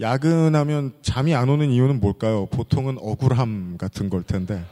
[0.00, 2.46] 야근하면 잠이 안 오는 이유는 뭘까요?
[2.46, 4.64] 보통은 억울함 같은 걸 텐데.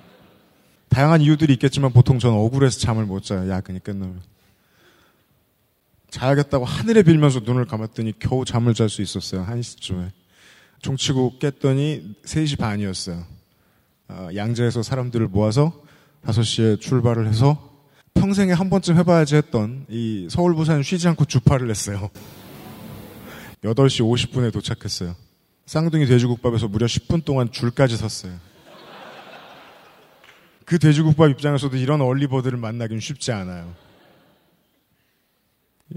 [0.88, 3.48] 다양한 이유들이 있겠지만 보통 전 억울해서 잠을 못 자요.
[3.48, 4.20] 야근이 끝나면.
[6.10, 9.46] 자야겠다고 하늘에 빌면서 눈을 감았더니 겨우 잠을 잘 수 있었어요.
[9.46, 10.10] 1시쯤에.
[10.82, 13.24] 종치고 깼더니 3시 반이었어요.
[14.08, 15.72] 어, 양재에서 사람들을 모아서
[16.24, 17.70] 5시에 출발을 해서
[18.14, 22.10] 평생에 한 번쯤 해봐야지 했던 이 서울 부산 쉬지 않고 주파를 했어요.
[23.64, 25.14] 8시 50분에 도착했어요.
[25.66, 28.32] 쌍둥이 돼지국밥에서 무려 10분 동안 줄까지 섰어요.
[30.64, 33.74] 그 돼지국밥 입장에서도 이런 얼리버드를 만나긴 쉽지 않아요.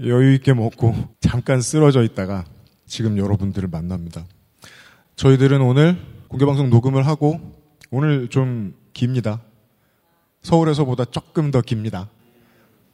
[0.00, 2.44] 여유 있게 먹고 잠깐 쓰러져 있다가
[2.86, 4.26] 지금 여러분들을 만납니다.
[5.16, 5.96] 저희들은 오늘
[6.28, 7.40] 공개방송 녹음을 하고
[7.90, 9.40] 오늘 좀 깁니다.
[10.42, 12.08] 서울에서보다 조금 더 깁니다.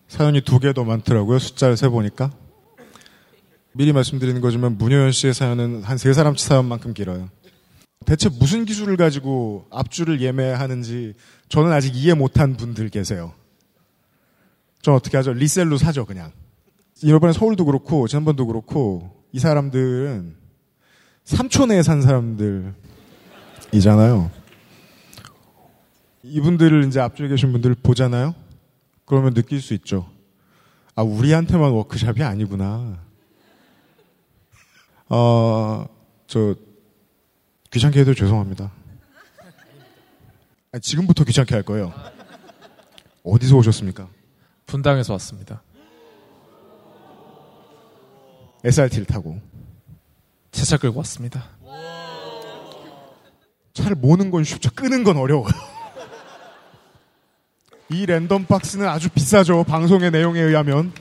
[0.08, 1.38] 사연이 두 개 더 많더라고요.
[1.38, 2.30] 숫자를 세보니까.
[3.72, 7.28] 미리 말씀드리는 거지만 문효연 씨의 사연은 한 세 사람 사연만큼 길어요.
[8.06, 11.14] 대체 무슨 기술을 가지고 앞줄을 예매하는지
[11.48, 13.32] 저는 아직 이해 못한 분들 계세요.
[14.82, 15.32] 전 어떻게 하죠?
[15.34, 16.32] 리셀로 사죠, 그냥.
[17.02, 20.34] 이번에 서울도 그렇고, 지난번도 그렇고, 이 사람들은
[21.24, 22.74] 3초 내에 산 사람들이잖아요.
[26.22, 28.34] 이분들을 이제 앞쪽에 계신 분들을 보잖아요?
[29.04, 30.08] 그러면 느낄 수 있죠.
[30.94, 32.98] 아, 우리한테만 워크샵이 아니구나.
[35.10, 35.86] 어,
[36.28, 36.54] 저,
[37.72, 38.70] 귀찮게 해도 죄송합니다.
[40.72, 41.92] 아니, 지금부터 귀찮게 할 거예요.
[43.24, 44.08] 어디서 오셨습니까?
[44.66, 45.62] 분당에서 왔습니다.
[48.64, 49.40] SRT를 타고.
[50.52, 51.48] 차차 끌고 왔습니다.
[53.72, 54.70] 차를 모는 건 쉽죠.
[54.74, 55.50] 끄는 건 어려워요.
[57.88, 59.64] 이 랜덤 박스는 아주 비싸죠.
[59.64, 60.92] 방송의 내용에 의하면.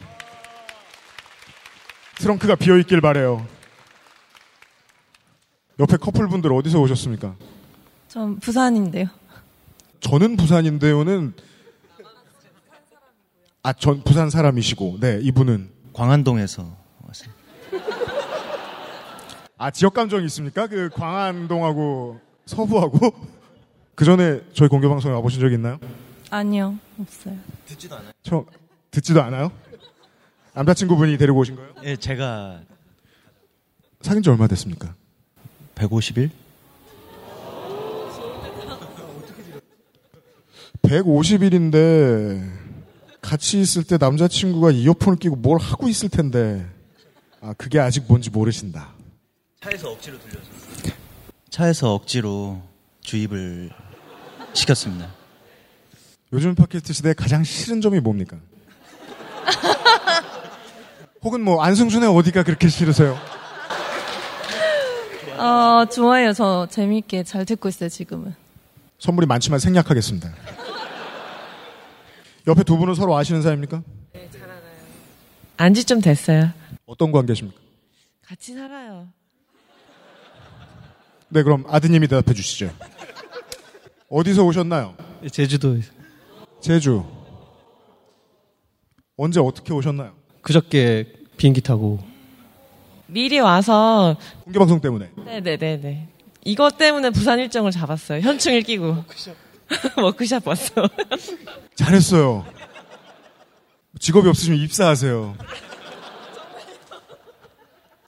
[2.17, 3.45] 트렁크가 비어있길 바래요.
[5.79, 7.35] 옆에 커플분들 어디서 오셨습니까?
[8.07, 9.07] 전 부산인데요.
[10.01, 11.33] 저는 부산인데요는
[13.61, 17.29] 아, 전 부산 사람이시고, 네, 이분은 광안동에서 왔어요.
[19.57, 20.67] 아, 지역 감정이 있습니까?
[20.67, 22.97] 그 광안동하고 서부하고
[23.95, 25.77] 그 전에 저희 공개 방송에 와 보신 적 있나요?
[26.29, 27.35] 아니요, 없어요.
[27.65, 28.11] 듣지도 않아요.
[28.23, 28.45] 저
[28.91, 29.51] 듣지도 않아요?
[30.53, 31.73] 남자친구분이 데리고 오신 거예요?
[31.83, 32.61] 예, 제가
[34.01, 34.95] 사귄 지 얼마 됐습니까?
[35.79, 36.29] 150일?
[40.81, 42.51] 150일인데
[43.21, 46.65] 같이 있을 때 남자친구가 이어폰을 끼고 뭘 하고 있을 텐데
[47.41, 48.93] 아 그게 아직 뭔지 모르신다.
[49.61, 50.95] 차에서 억지로 들려줬어요.
[51.49, 52.61] 차에서 억지로
[53.01, 53.69] 주입을
[54.53, 55.13] 시켰습니다.
[56.33, 58.37] 요즘 팟캐스트 시대에 가장 싫은 점이 뭡니까?
[61.21, 63.17] 혹은 뭐 안승준의 어디가 그렇게 싫으세요?
[65.39, 66.33] 어, 좋아요.
[66.33, 68.35] 저 재밌게 잘 듣고 있어요, 지금은.
[68.99, 70.29] 선물이 많지만 생략하겠습니다.
[72.47, 73.81] 옆에 두 분은 서로 아시는 사이입니까?
[75.57, 76.49] 안지 좀 됐어요.
[76.85, 77.59] 어떤 관계십니까?
[78.25, 79.07] 같이 살아요.
[81.29, 82.71] 네, 그럼 아드님이 대답해 주시죠.
[84.09, 84.95] 어디서 오셨나요?
[85.31, 85.91] 제주도에서.
[86.61, 87.05] 제주.
[89.17, 90.13] 언제 어떻게 오셨나요?
[90.41, 91.99] 그저께 비행기 타고
[93.09, 95.09] 미리 와서 공개 방송 때문에.
[95.15, 96.07] 네네네네.
[96.45, 98.21] 이것 때문에 부산 일정을 잡았어요.
[98.21, 99.03] 현충일 끼고.
[100.01, 100.73] 워크샵 왔어.
[101.75, 102.45] 잘했어요.
[103.99, 105.35] 직업이 없으시면 입사하세요.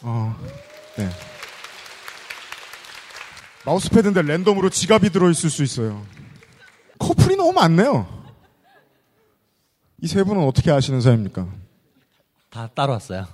[0.03, 0.35] 어,
[0.97, 1.09] 네.
[3.66, 6.03] 마우스패드인데 랜덤으로 지갑이 들어있을 수 있어요.
[6.97, 8.22] 커플이 너무 많네요.
[10.03, 11.47] 이 세 분은 어떻게 아시는 사이입니까?
[12.50, 13.28] 다 따로 왔어요.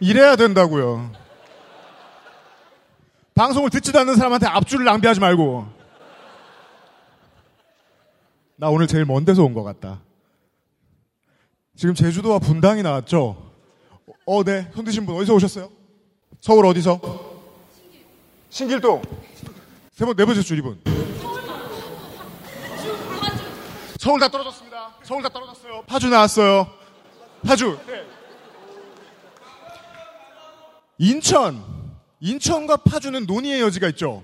[0.00, 1.10] 이래야 된다고요.
[3.34, 5.66] 방송을 듣지도 않는 사람한테 앞줄을 낭비하지 말고.
[8.56, 10.00] 나 오늘 제일 먼 데서 온 것 같다.
[11.76, 13.50] 지금 제주도와 분당이 나왔죠?
[14.26, 14.70] 어, 네.
[14.74, 15.70] 손 드신 분 어디서 오셨어요?
[16.40, 17.00] 서울 어디서?
[18.50, 19.02] 신길 동.
[19.92, 20.80] 세 번, 네 번째 줄 이분.
[23.98, 24.94] 서울 다 떨어졌습니다.
[25.02, 25.82] 서울 다 떨어졌어요.
[25.86, 26.68] 파주 나왔어요.
[27.44, 27.78] 파주.
[27.86, 28.04] 네.
[30.98, 31.62] 인천.
[32.20, 34.22] 인천과 파주는 논의의 여지가 있죠.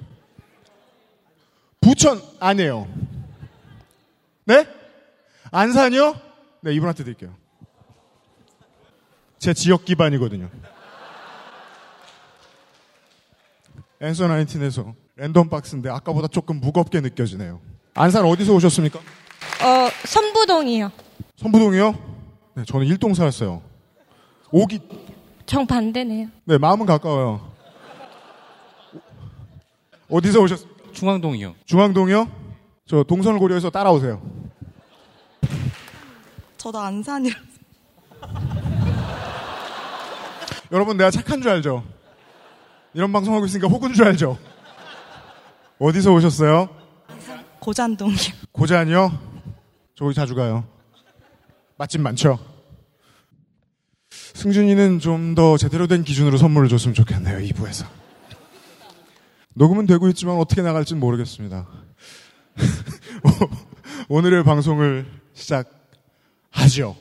[1.81, 2.89] 부천 아니에요.
[4.45, 4.67] 네?
[5.51, 6.17] 안산이요?
[6.63, 7.35] 네, 이분한테 드릴게요.
[9.39, 10.51] 제 지역 기반이거든요.
[14.01, 17.61] 앤서 나인틴에서 랜덤 박스인데 아까보다 조금 무겁게 느껴지네요.
[17.95, 18.99] 안산 어디서 오셨습니까?
[18.99, 20.91] 어, 선부동이요.
[21.37, 22.11] 선부동이요?
[22.55, 23.63] 네, 저는 일동사였어요.
[24.51, 24.81] 오기,
[25.51, 26.29] 정반대네요.
[26.45, 27.41] 네, 마음은 가까워요.
[30.09, 30.61] 어디서 오셨,
[30.93, 31.57] 중앙동이요.
[31.65, 32.29] 중앙동이요?
[32.87, 34.23] 저 동선을 고려해서 따라오세요.
[36.57, 37.37] 저도 안산이라
[40.71, 41.83] 여러분, 내가 착한 줄 알죠?
[42.95, 44.39] 이런 방송하고 있으니까 혹은 줄 알죠?
[45.81, 46.69] 어디서 오셨어요?
[47.59, 48.35] 고잔동이요.
[48.53, 49.19] 고잔이요?
[49.97, 50.63] 저기 자주 가요.
[51.77, 52.39] 맛집 많죠?
[54.41, 57.85] 승준이는 좀 더 제대로 된 기준으로 선물을 줬으면 좋겠네요, 2부에서.
[59.55, 61.69] 녹음은 되고 있지만 어떻게 나갈지는 모르겠습니다.
[64.09, 66.97] 오늘의 방송을 시작하죠.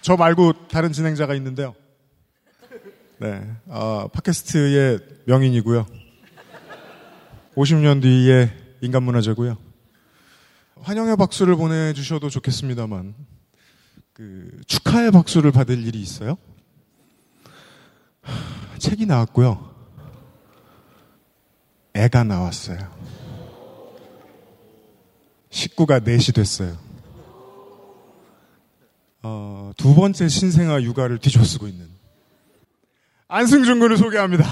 [0.00, 1.74] 저 말고 다른 진행자가 있는데요.
[3.18, 5.86] 네, 어, 팟캐스트의 명인이고요.
[7.56, 9.73] 50년 뒤의 인간문화재고요.
[10.80, 13.14] 환영의 박수를 보내주셔도 좋겠습니다만,
[14.12, 16.36] 그 축하의 박수를 받을 일이 있어요.
[18.22, 19.74] 하, 책이 나왔고요.
[21.94, 22.78] 애가 나왔어요.
[25.50, 26.76] 식구가 넷이 됐어요.
[29.22, 31.88] 어, 두 번째 신생아 육아를 뒤집어쓰고 있는
[33.28, 34.44] 안승준 군을 소개합니다.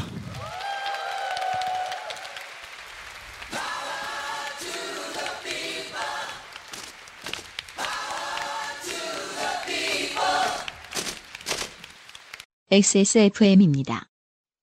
[12.73, 14.07] XSFM입니다.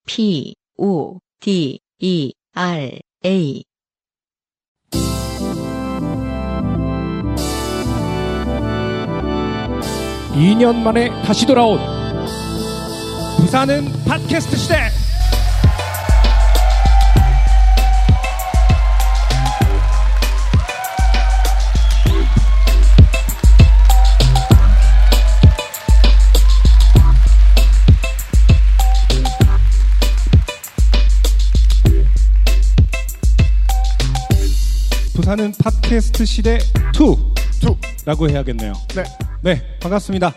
[0.08, 3.64] P, O, D, E, R, A.
[10.36, 11.78] 이년 만에 다시 돌아온
[13.38, 14.99] 부산은 팟캐스트 시대.
[35.30, 38.04] 부산은 팟캐스트 시대 2.
[38.04, 38.74] 라고 해야겠네요.
[38.96, 39.04] 네.
[39.44, 40.34] 네, 반갑습니다.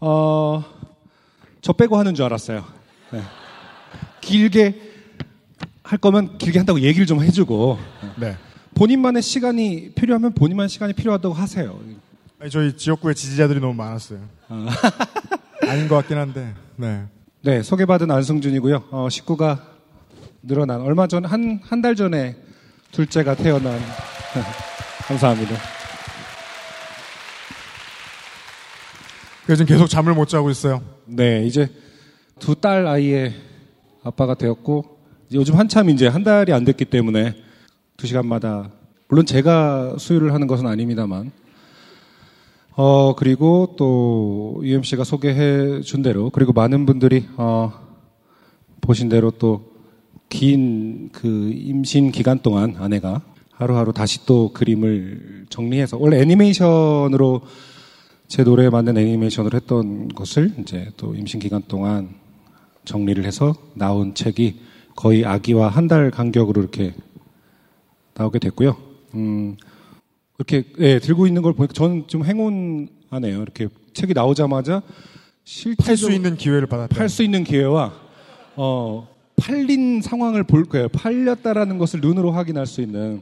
[0.00, 0.64] 어,
[1.60, 2.64] 저 빼고 하는 줄 알았어요.
[3.12, 3.20] 네.
[4.22, 4.80] 길게
[5.82, 7.78] 할 거면 길게 한다고 얘기를 좀 해주고.
[8.18, 8.34] 네.
[8.76, 11.78] 본인만의 시간이 필요하면 본인만의 시간이 필요하다고 하세요.
[12.40, 14.20] 아니, 저희 지역구에 지지자들이 너무 많았어요.
[15.68, 17.02] 아닌 것 같긴 한데, 네.
[17.42, 18.84] 네, 소개받은 안승준이고요.
[18.90, 19.66] 어, 식구가
[20.42, 22.36] 늘어난 얼마 전 한 한 달 전에
[22.90, 23.78] 둘째가 태어난
[25.08, 25.54] 감사합니다.
[29.44, 30.82] 그래서 지금 계속 잠을 못 자고 있어요.
[31.06, 31.68] 네, 이제
[32.38, 33.34] 두 딸 아이의
[34.04, 34.98] 아빠가 되었고
[35.32, 37.34] 요즘 한참 이제 한 달이 안 됐기 때문에
[37.96, 38.70] 두 시간마다
[39.08, 41.32] 물론 제가 수유를 하는 것은 아닙니다만
[42.76, 47.72] 어 그리고 또 UMC가 소개해 준 대로 그리고 많은 분들이 어
[48.80, 49.68] 보신 대로 또
[50.30, 53.20] 긴 그 임신 기간 동안 아내가
[53.60, 57.42] 하루하루 다시 또 그림을 정리해서 원래 애니메이션으로
[58.26, 62.08] 제 노래에 맞는 애니메이션을 했던 것을 이제 또 임신 기간 동안
[62.86, 64.60] 정리를 해서 나온 책이
[64.96, 66.94] 거의 아기와 한 달 간격으로 이렇게
[68.14, 68.76] 나오게 됐고요.
[69.14, 69.56] 음,
[70.38, 73.42] 이렇게 예, 들고 있는 걸 보니까 저는 좀 행운하네요.
[73.42, 74.80] 이렇게 책이 나오자마자
[75.44, 76.96] 실제 팔수 있는 기회를 받았다.
[76.96, 77.92] 팔 수 있는 기회와
[78.56, 80.88] 어, 팔린 상황을 볼 거예요.
[80.88, 83.20] 팔렸다라는 것을 눈으로 확인할 수 있는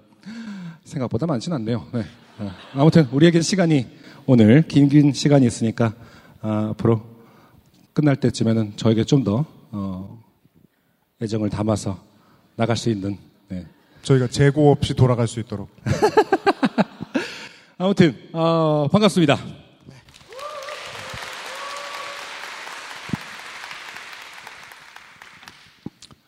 [0.89, 1.87] 생각보다 많지는 않네요.
[1.93, 2.03] 네.
[2.39, 3.87] 어, 아무튼 우리에겐 시간이
[4.27, 5.95] 오늘 긴긴 시간이 있으니까
[6.41, 7.03] 아, 앞으로
[7.93, 10.23] 끝날 때쯤에는 저에게 좀더 어,
[11.21, 12.03] 애정을 담아서
[12.57, 13.19] 나갈 수 있는
[13.49, 13.67] 네.
[14.03, 15.69] 저희가 재고 없이 돌아갈 수 있도록.
[17.77, 19.39] 아무튼 어, 반갑습니다.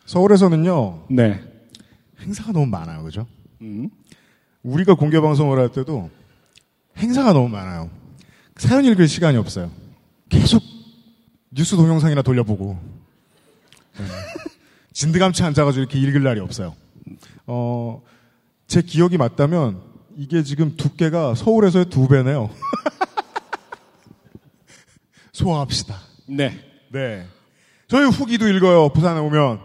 [0.05, 1.07] 서울에서는요.
[1.09, 1.41] 네.
[2.19, 3.03] 행사가 너무 많아요.
[3.03, 3.25] 그죠?
[3.61, 3.89] 음.
[4.63, 6.09] 우리가 공개 방송을 할 때도
[6.97, 7.89] 행사가 너무 많아요.
[8.57, 9.71] 사연 읽을 시간이 없어요.
[10.29, 10.61] 계속
[11.49, 12.77] 뉴스 동영상이나 돌려보고
[13.97, 14.05] 네.
[14.93, 16.75] 진드감치 앉아가지고 이렇게 읽을 날이 없어요.
[17.47, 18.01] 어,
[18.67, 19.81] 제 기억이 맞다면
[20.17, 22.49] 이게 지금 두께가 서울에서의 두 배네요.
[25.31, 25.95] 소화합시다.
[26.27, 26.59] 네.
[26.91, 27.25] 네.
[27.87, 28.89] 저희 후기도 읽어요.
[28.89, 29.59] 부산에 오면.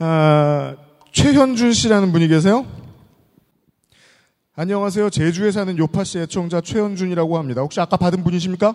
[0.00, 0.76] 아,
[1.12, 2.66] 최현준 씨라는 분이 계세요?
[4.60, 5.10] 안녕하세요.
[5.10, 7.60] 제주에 사는 요파 씨 애청자 최현준이라고 합니다.
[7.60, 8.74] 혹시 아까 받은 분이십니까?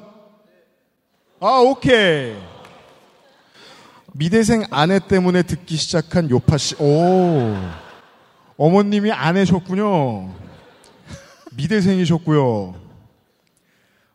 [1.42, 2.38] 아, 오케이.
[4.14, 6.76] 미대생 아내 때문에 듣기 시작한 요파 씨.
[6.82, 7.54] 오.
[8.56, 10.34] 어머님이 아내셨군요.
[11.58, 12.76] 미대생이셨고요.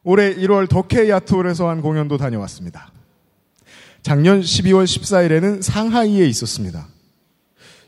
[0.05, 2.91] 올해 1월 덕혜 야트홀에서 한 공연도 다녀왔습니다.
[4.01, 6.89] 작년 12월 14일에는 상하이에 있었습니다.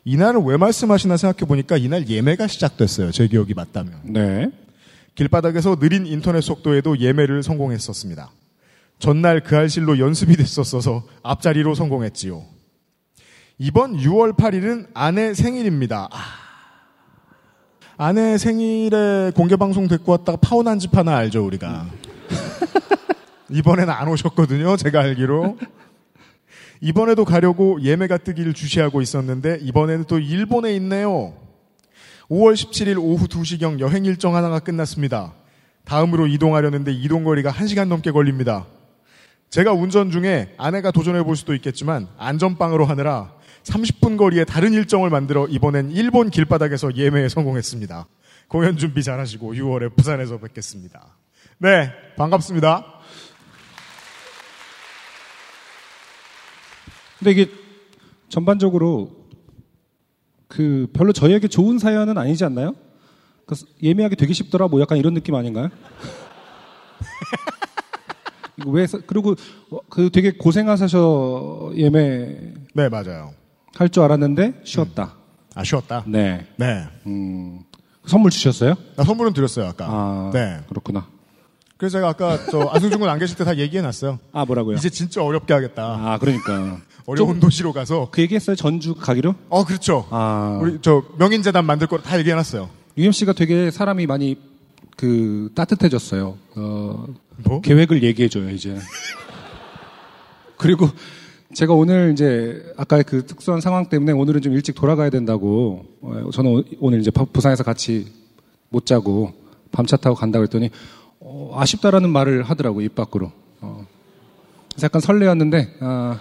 [0.04, 3.10] 이날은 왜 말씀하시나 생각해 보니까 이날 예매가 시작됐어요.
[3.12, 4.00] 제 기억이 맞다면.
[4.04, 4.50] 네.
[5.14, 8.30] 길바닥에서 느린 인터넷 속도에도 예매를 성공했었습니다.
[8.98, 12.42] 전날 그 알실로 연습이 됐었어서 앞자리로 성공했지요.
[13.58, 16.08] 이번 6월 8일은 아내 생일입니다.
[16.10, 16.18] 아.
[17.98, 21.86] 아내 생일에 공개 방송 데리고 왔다가 파혼한 집 하나 알죠, 우리가.
[23.50, 25.58] 이번에는 안 오셨거든요, 제가 알기로.
[26.80, 31.34] 이번에도 가려고 예매가 뜨기를 주시하고 있었는데 이번에는 또 일본에 있네요.
[32.30, 35.34] 5월 17일 오후 2시경 여행 일정 하나가 끝났습니다.
[35.84, 38.66] 다음으로 이동하려는데 이동 거리가 1시간 넘게 걸립니다.
[39.50, 43.34] 제가 운전 중에 아내가 도전해 볼 수도 있겠지만 안전빵으로 하느라
[43.64, 48.06] 30분 거리에 다른 일정을 만들어 이번엔 일본 길바닥에서 예매에 성공했습니다.
[48.48, 51.16] 공연 준비 잘하시고 6월에 부산에서 뵙겠습니다.
[51.58, 52.99] 네, 반갑습니다.
[57.20, 57.50] 근데 이게
[58.28, 59.12] 전반적으로
[60.48, 62.74] 그 별로 저희에게 좋은 사연은 아니지 않나요?
[63.46, 65.68] 그 예매하기 되게 쉽더라 뭐 약간 이런 느낌 아닌가요?
[68.66, 69.34] 왜 사- 그리고
[69.88, 73.32] 그 되게 고생하셔 예매 네, 맞아요.
[73.76, 75.14] 할 줄 알았는데 쉬었다.
[75.54, 76.04] 아, 쉬었다.
[76.06, 76.46] 네.
[76.56, 76.84] 네.
[77.06, 77.60] 음.
[78.06, 78.74] 선물 주셨어요?
[78.96, 79.86] 나 선물은 드렸어요, 아까.
[79.88, 80.60] 아, 네.
[80.68, 81.06] 그렇구나.
[81.78, 84.18] 그래서 제가 아까 저 안승준 군 안 계실 때 다 얘기해 놨어요.
[84.32, 84.76] 아, 뭐라고요?
[84.76, 85.82] 이제 진짜 어렵게 하겠다.
[85.84, 86.78] 아, 그러니까.
[87.06, 88.08] 어려운 도시로 가서.
[88.10, 88.56] 그 얘기했어요?
[88.56, 89.34] 전주 가기로?
[89.48, 90.06] 어, 그렇죠.
[90.10, 90.58] 아.
[90.62, 92.68] 우리 저 명인재단 만들 거 다 얘기해 놨어요.
[92.98, 94.36] 유엠 씨가 되게 사람이 많이
[94.96, 96.36] 그 따뜻해졌어요.
[96.56, 97.06] 어,
[97.44, 97.60] 뭐?
[97.62, 98.76] 계획을 얘기해줘요 이제.
[100.56, 100.88] 그리고
[101.54, 106.50] 제가 오늘 이제 아까 그 특수한 상황 때문에 오늘은 좀 일찍 돌아가야 된다고 어, 저는
[106.50, 108.06] 오- 오늘 이제 바- 부산에서 같이
[108.68, 109.32] 못 자고
[109.72, 110.70] 밤차 타고 간다고 했더니
[111.20, 113.32] 어, 아쉽다라는 말을 하더라고 입 밖으로.
[113.62, 113.86] 어.
[114.70, 116.20] 그래서 약간 설레었는데 아,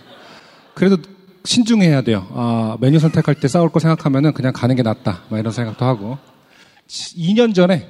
[0.79, 0.95] 그래도
[1.43, 2.25] 신중해야 돼요.
[2.31, 5.24] 아, 메뉴 선택할 때 싸울 거 생각하면은 그냥 가는 게 낫다.
[5.29, 6.17] 막 이런 생각도 하고.
[6.88, 7.89] 2년 전에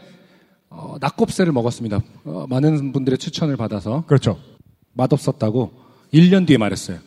[0.72, 2.00] 어, 낙곱새를 먹었습니다.
[2.26, 4.40] 어, 많은 분들의 추천을 받아서 그렇죠.
[4.94, 5.72] 맛없었다고
[6.14, 6.98] 1년 뒤에 말했어요.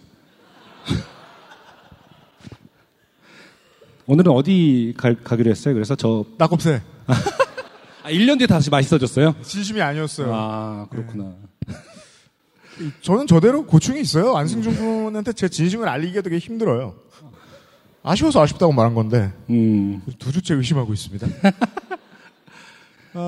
[4.07, 5.75] 오늘은 어디 갈- 가기로 했어요?
[5.75, 6.81] 그래서 저 낙곱새.
[8.05, 9.35] 아, 1년 뒤에 다시 맛있어졌어요?
[9.43, 10.31] 진심이 아니었어요.
[10.33, 11.35] 아, 그렇구나.
[13.03, 14.37] 저는 저대로 고충이 있어요.
[14.37, 16.95] 안승준 군한테 제 진심을 알리기가 되게 힘들어요.
[18.03, 20.03] 아쉬워서 아쉽다고 말한 건데 음.
[20.19, 21.27] 두 주째 의심하고 있습니다.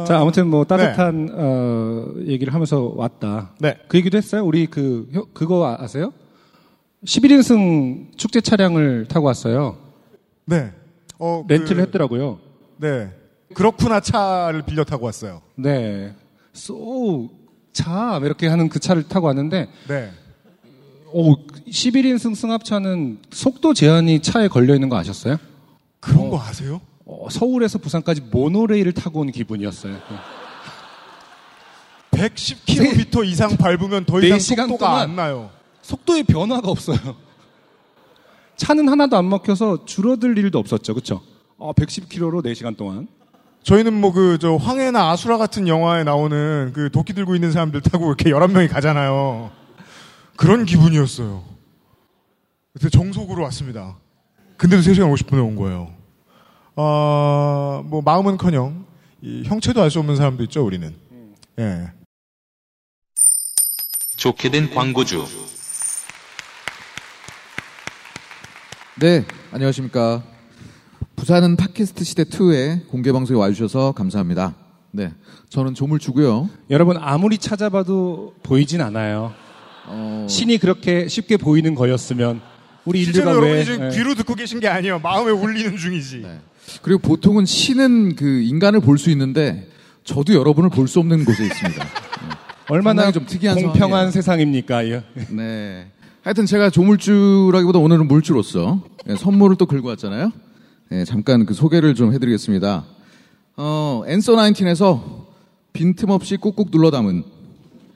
[0.06, 3.52] 자, 아무튼 뭐 따뜻한 어, 얘기를 하면서 왔다.
[3.60, 3.76] 네.
[3.86, 4.42] 그 얘기도 했어요.
[4.44, 6.12] 우리 그 혀- 그거 아- 아세요?
[7.04, 9.76] 11인승 축제 차량을 타고 왔어요.
[10.46, 10.72] 네.
[11.18, 12.38] 어, 렌트를 그- 했더라고요.
[12.78, 13.10] 네.
[13.52, 15.42] 그렇구나 차를 빌려 타고 왔어요.
[15.54, 16.14] 네.
[16.54, 17.28] 쏘,
[17.74, 20.10] 차, 이렇게 하는 그 차를 타고 왔는데, 네.
[21.12, 25.36] 오, 11인승 승합차는 속도 제한이 차에 걸려 있는 거 아셨어요?
[26.00, 26.80] 그런 거 아세요?
[27.04, 29.98] 어, 서울에서 부산까지 모노레일을 타고 온 기분이었어요.
[32.12, 35.50] 110km 이상 밟으면 더 이상 네 시간 속도가 동안 안 나요.
[35.82, 36.98] 속도의 변화가 없어요.
[38.56, 40.94] 차는 하나도 안 막혀서 줄어들 일도 없었죠.
[40.94, 41.20] 그쵸?
[41.58, 43.08] 어, 110km로 4시간 동안.
[43.64, 48.06] 저희는 뭐 그 저 황해나 아수라 같은 영화에 나오는 그 도끼 들고 있는 사람들 타고
[48.08, 49.50] 이렇게 11명이 가잖아요.
[50.36, 51.42] 그런 기분이었어요.
[52.74, 53.96] 그때 정속으로 왔습니다.
[54.56, 55.94] 근데도 3시간 50분에 온 거예요.
[56.76, 58.84] 아, 뭐 마음은 커녕
[59.22, 60.94] 이 형체도 알 수 없는 사람도 있죠, 우리는.
[61.58, 61.90] 예.
[64.16, 65.24] 좋게 된 광고주.
[69.00, 70.22] 네, 안녕하십니까.
[71.16, 74.54] 부산은 팟캐스트 시대 2에 공개 방송에 와주셔서 감사합니다.
[74.90, 75.12] 네,
[75.48, 76.48] 저는 조물주고요.
[76.70, 79.32] 여러분, 아무리 찾아봐도 보이진 않아요.
[79.86, 82.40] 어, 신이 그렇게 쉽게 보이는 거였으면,
[82.84, 83.64] 우리 실제로 인류가 여러분이 왜.
[83.64, 83.96] 지금 예.
[83.96, 84.98] 귀로 듣고 계신 게 아니에요.
[84.98, 86.26] 마음에 울리는 중이지.
[86.82, 89.68] 그리고 보통은 신은 그 인간을 볼 수 있는데
[90.04, 91.86] 저도 여러분을 볼 수 없는 곳에 있습니다.
[92.68, 94.10] 얼마나 상당히 좀 특이한 공평한 상황이에요.
[94.10, 94.86] 세상입니까?
[94.88, 95.04] 예.
[95.30, 95.86] 네.
[96.22, 100.30] 하여튼 제가 조물주라기보다 오늘은 물주로서 예, 선물을 또 긁고 왔잖아요.
[100.94, 102.84] 예, 잠깐 그 소개를 좀 해드리겠습니다.
[103.56, 105.24] 어, 앤서 19에서
[105.72, 107.24] 빈틈없이 꾹꾹 눌러 담은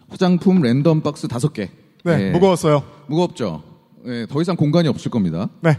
[0.09, 1.71] 화장품 랜덤 박스 다섯 개.
[2.03, 2.83] 네, 예, 무거웠어요.
[3.07, 3.63] 무겁죠.
[4.07, 5.49] 예, 더 이상 공간이 없을 겁니다.
[5.61, 5.79] 네.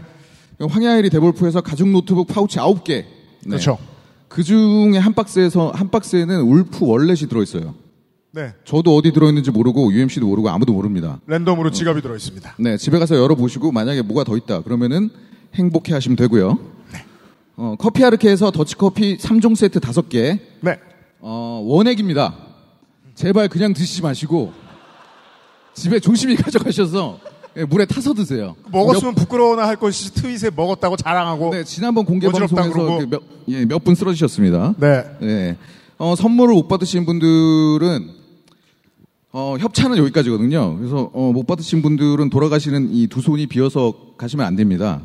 [0.66, 3.02] 황야의 이리 데볼프에서 가죽 노트북 파우치 아홉 개.
[3.02, 3.06] 네.
[3.44, 3.76] 그렇죠.
[4.28, 7.74] 그 중에 한 박스에서 한 박스에는 wolf wallet이 들어있어요.
[8.32, 8.54] 네.
[8.64, 11.20] 저도 어디 들어있는지 모르고 UMC도 모르고 아무도 모릅니다.
[11.26, 12.54] 랜덤으로 지갑이 들어있습니다.
[12.60, 15.10] 네, 집에 가서 열어보시고 만약에 뭐가 더 있다 그러면은
[15.54, 16.79] 행복해 하시면 되고요.
[17.62, 20.38] 어, 커피 아르케에서 더치커피 3종 세트 5개.
[20.62, 20.78] 네.
[21.20, 22.34] 어, 원액입니다.
[23.14, 24.50] 제발 그냥 드시지 마시고
[25.74, 27.18] 집에 조심히 가져가셔서
[27.58, 28.56] 예, 물에 타서 드세요.
[28.72, 31.50] 먹었으면 부끄러워나 할 것이 트윗에 먹었다고 자랑하고.
[31.50, 32.98] 네, 지난번 공개 방송에서.
[32.98, 34.76] 그 몇, 예, 몇 분 쓰러지셨습니다.
[34.78, 35.04] 네.
[35.20, 35.56] 네.
[35.98, 38.08] 어, 선물을 못 받으신 분들은
[39.32, 40.78] 어, 협찬은 여기까지거든요.
[40.78, 45.02] 그래서 어, 못 받으신 분들은 돌아가시는 이 두 손이 비어서 가시면 안 됩니다.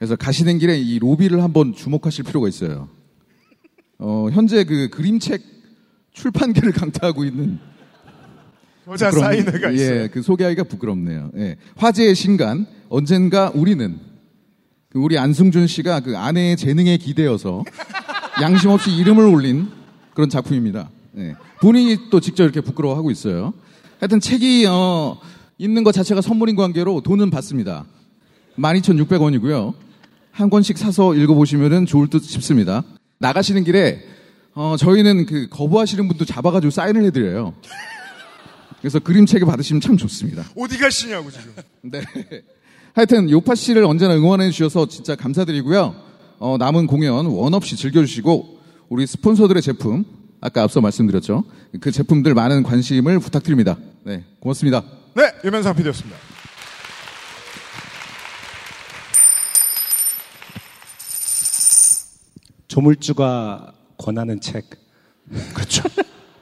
[0.00, 2.88] 그래서 가시는 길에 이 로비를 한번 주목하실 필요가 있어요.
[3.98, 5.42] 어, 현재 그 그림책
[6.14, 7.58] 출판계를 강타하고 있는
[8.88, 10.00] 여자 부끄러운- 사인회가 있어요.
[10.04, 11.30] 예, 그 소개하기가 부끄럽네요.
[11.36, 11.56] 예.
[11.76, 13.98] 화제의 신간 언젠가 우리는
[14.88, 17.62] 그 우리 안승준 씨가 그 아내의 재능에 기대어서
[18.40, 19.68] 양심 없이 이름을 올린
[20.14, 20.88] 그런 작품입니다.
[21.18, 21.34] 예.
[21.60, 23.52] 본인이 또 직접 이렇게 부끄러워하고 있어요.
[23.98, 25.20] 하여튼 책이 어,
[25.58, 27.84] 있는 것 자체가 선물인 관계로 돈은 받습니다.
[28.56, 29.74] 12,600원이고요.
[30.40, 32.82] 한 권씩 사서 읽어보시면 좋을 듯 싶습니다.
[33.18, 34.02] 나가시는 길에
[34.54, 37.54] 어, 저희는 그 거부하시는 분도 잡아가지고 사인을 해드려요.
[38.80, 40.44] 그래서 그림책을 받으시면 참 좋습니다.
[40.56, 41.52] 어디 가시냐고 지금.
[41.82, 42.00] 네.
[42.94, 45.94] 하여튼 요파 씨를 언제나 응원해 주셔서 진짜 감사드리고요.
[46.38, 50.04] 어, 남은 공연 원 없이 즐겨주시고 우리 스폰서들의 제품
[50.40, 51.44] 아까 앞서 말씀드렸죠.
[51.80, 53.76] 그 제품들 많은 관심을 부탁드립니다.
[54.04, 54.82] 네, 고맙습니다.
[55.14, 56.29] 네, 유면상 PD였습니다.
[62.70, 64.70] 조물주가 권하는 책.
[65.54, 65.82] 그렇죠.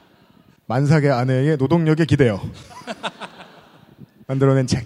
[0.67, 2.39] 만삭의 아내의 노동력에 기대어
[4.27, 4.85] 만들어낸 책.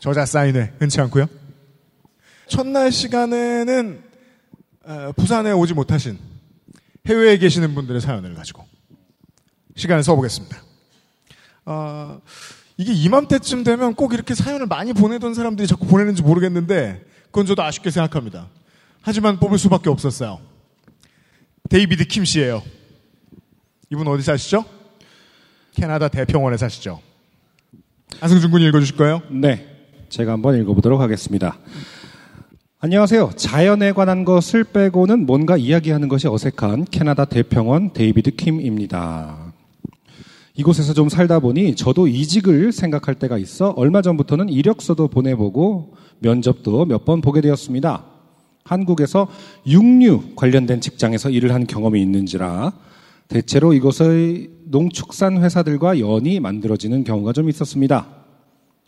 [0.00, 1.26] 저자 사인회 흔치 않고요.
[2.46, 4.02] 첫날 시간에는
[4.84, 6.18] 어, 부산에 오지 못하신
[7.04, 8.64] 해외에 계시는 분들의 사연을 가지고
[9.76, 10.56] 시간을 써보겠습니다.
[11.66, 12.20] 아,
[12.78, 17.90] 이게 이맘때쯤 되면 꼭 이렇게 사연을 많이 보내던 사람들이 자꾸 보내는지 모르겠는데 그건 저도 아쉽게
[17.90, 18.48] 생각합니다.
[19.02, 20.40] 하지만 뽑을 수밖에 없었어요.
[21.68, 22.62] 데이비드 킴 씨예요.
[23.90, 24.64] 이분 어디 사시죠?
[25.74, 27.00] 캐나다 대평원에 사시죠.
[28.20, 29.22] 안승준 군이 읽어주실 거예요?
[29.30, 29.66] 네.
[30.08, 31.58] 제가 한번 읽어보도록 하겠습니다.
[32.80, 33.32] 안녕하세요.
[33.36, 39.52] 자연에 관한 것을 빼고는 뭔가 이야기하는 것이 어색한 캐나다 대평원 데이비드 킴입니다.
[40.54, 47.04] 이곳에서 좀 살다 보니 저도 이직을 생각할 때가 있어 얼마 전부터는 이력서도 보내보고 면접도 몇
[47.04, 48.04] 번 보게 되었습니다.
[48.68, 49.28] 한국에서
[49.66, 52.72] 육류 관련된 직장에서 일을 한 경험이 있는지라
[53.28, 58.06] 대체로 이곳의 농축산 회사들과 연이 만들어지는 경우가 좀 있었습니다.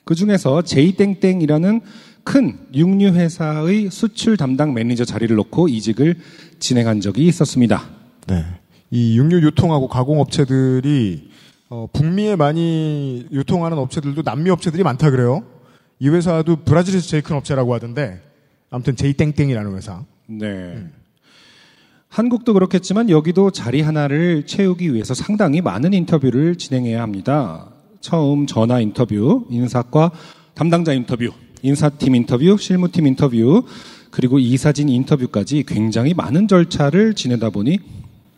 [0.04, 1.80] 그 중에서 제이땡땡이라는
[2.24, 6.16] 큰 육류 회사의 수출 담당 매니저 자리를 놓고 이직을
[6.58, 7.88] 진행한 적이 있었습니다.
[8.26, 8.44] 네.
[8.90, 11.30] 이 육류 유통하고 가공업체들이
[11.68, 15.44] 어, 북미에 많이 유통하는 업체들도 남미 업체들이 많다 그래요.
[15.98, 18.20] 이 회사도 브라질에서 제일 큰 업체라고 하던데
[18.70, 20.04] 아무튼 제이땡땡이라는 회사.
[20.26, 20.84] 네.
[22.08, 27.68] 한국도 그렇겠지만 여기도 자리 하나를 채우기 위해서 상당히 많은 인터뷰를 진행해야 합니다.
[28.00, 30.10] 처음 전화 인터뷰, 인사과
[30.54, 31.30] 담당자 인터뷰,
[31.62, 33.64] 인사팀 인터뷰, 실무팀 인터뷰,
[34.10, 37.78] 그리고 이사진 인터뷰까지 굉장히 많은 절차를 지내다 보니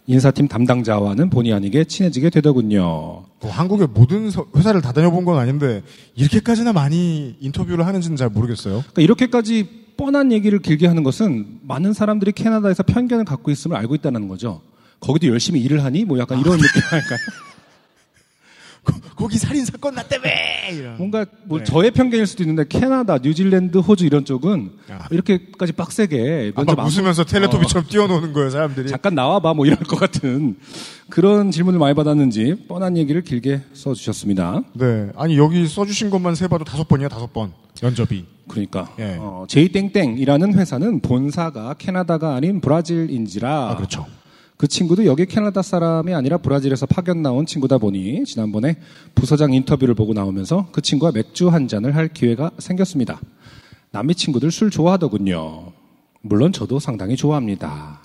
[0.06, 2.80] 인사팀 담당자와는 본의 아니게 친해지게 되더군요.
[2.82, 5.82] 뭐 한국의 모든 서- 회사를 다 다녀본 건 아닌데
[6.16, 8.80] 이렇게까지나 많이 인터뷰를 하는지는 잘 모르겠어요.
[8.92, 14.28] 그러니까 이렇게까지 뻔한 얘기를 길게 하는 것은 많은 사람들이 캐나다에서 편견을 갖고 있음을 알고 있다는
[14.28, 14.60] 거죠.
[15.00, 16.04] 거기도 열심히 일을 하니?
[16.04, 17.18] 뭐 약간 이런 느낌 할까요?
[19.16, 20.22] 거기 살인 사건 났다며
[20.72, 20.96] 이런.
[20.96, 21.64] 뭔가 뭐 네.
[21.64, 25.06] 저의 편견일 수도 있는데 캐나다, 뉴질랜드, 호주 이런 쪽은 아.
[25.10, 28.86] 이렇게까지 빡세게 아, 면접 막안 웃으면서 보- 텔레토비처럼 뛰어노는 거예요 사람들이.
[28.86, 30.56] 어, 잠깐 나와봐 뭐 이럴 것 같은
[31.10, 34.62] 그런 질문을 많이 받았는지 뻔한 얘기를 길게 써주셨습니다.
[34.74, 35.10] 네.
[35.16, 38.24] 아니 여기 써주신 것만 세봐도 다섯 번이야 다섯 번 면접이.
[38.52, 39.16] 그러니까 예.
[39.18, 44.06] 어, 제이땡땡이라는 회사는 본사가 캐나다가 아닌 브라질인지라 아 그렇죠.
[44.58, 48.76] 그 친구도 여기 캐나다 사람이 아니라 브라질에서 파견 나온 친구다 보니 지난번에
[49.14, 53.18] 부서장 인터뷰를 보고 나오면서 그 친구와 맥주 한 잔을 할 기회가 생겼습니다.
[53.90, 55.72] 남미 친구들 술 좋아하더군요.
[56.20, 58.00] 물론 저도 상당히 좋아합니다.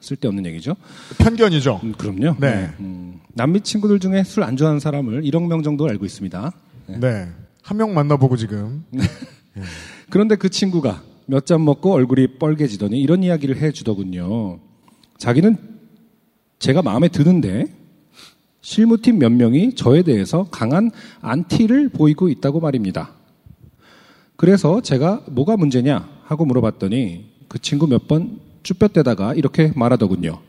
[0.00, 0.74] 쓸데없는 얘기죠.
[1.18, 1.80] 편견이죠.
[1.84, 2.36] 음, 그럼요.
[2.40, 2.70] 네.
[2.80, 6.52] 음, 남미 친구들 중에 술 안 좋아하는 사람을 1억 명 정도 알고 있습니다.
[7.00, 7.28] 네.
[7.64, 8.84] 한 명 만나보고 지금.
[10.10, 14.58] 그런데 그 친구가 몇 잔 먹고 얼굴이 뻘개지더니 이런 이야기를 해주더군요.
[15.16, 15.56] 자기는
[16.58, 17.64] 제가 마음에 드는데
[18.60, 20.90] 실무팀 몇 명이 저에 대해서 강한
[21.22, 23.12] 안티를 보이고 있다고 말입니다.
[24.36, 30.40] 그래서 제가 뭐가 문제냐 하고 물어봤더니 그 친구 몇 번 쭈뼛대다가 이렇게 말하더군요.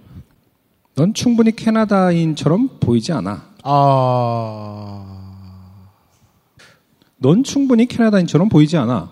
[0.95, 3.53] 넌 충분히 캐나다인처럼 보이지 않아.
[3.63, 5.24] 아,
[7.25, 9.09] 넌 충분히 캐나다인처럼 보이지 않아.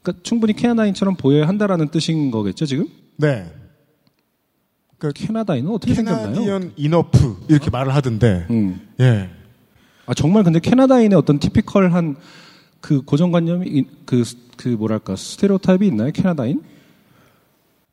[0.00, 2.86] 그러니까 충분히 캐나다인처럼 보여야 한다라는 뜻인 거겠죠, 지금?
[3.16, 3.52] 네.
[5.12, 6.26] 캐나다인은 어떻게 생겼나요?
[6.32, 8.46] Canadian enough 이렇게 말을 하던데.
[8.50, 8.80] 음.
[9.00, 9.28] 예.
[10.06, 12.14] 아, 정말 근데 캐나다인의 어떤 typical한
[12.80, 14.22] 그 고정관념이, 이- 그,
[14.56, 16.12] 그 뭐랄까, 스테레오타입이 있나요?
[16.12, 16.62] 캐나다인?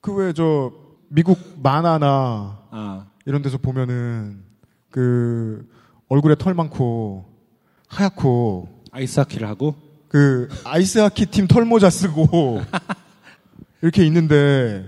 [0.01, 0.71] 그 왜 저
[1.07, 3.07] 미국 만화나 아.
[3.25, 4.43] 이런 데서 보면은
[4.91, 5.67] 그
[6.09, 7.25] 얼굴에 털 많고
[7.87, 9.75] 하얗고 아이스하키를 하고
[10.07, 12.61] 그 아이스하키 팀 털모자 쓰고
[13.81, 14.85] 이렇게 있는데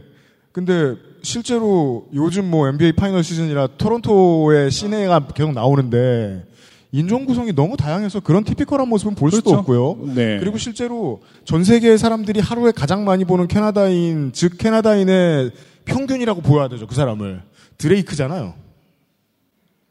[0.52, 6.46] 근데 실제로 요즘 뭐 NBA 파이널 시즌이라 토론토의 시내가 계속 나오는데
[6.92, 9.60] 인종 구성이 너무 다양해서 그런 typical한 모습은 볼 수도 그렇죠.
[9.60, 10.14] 없고요.
[10.16, 10.40] 네.
[10.40, 15.52] 그리고 실제로 전 세계 사람들이 하루에 가장 많이 보는 캐나다인 즉 캐나다인의
[15.84, 16.88] 평균이라고 보여야 되죠.
[16.88, 17.42] 그 사람은
[17.78, 18.54] 드레이크잖아요.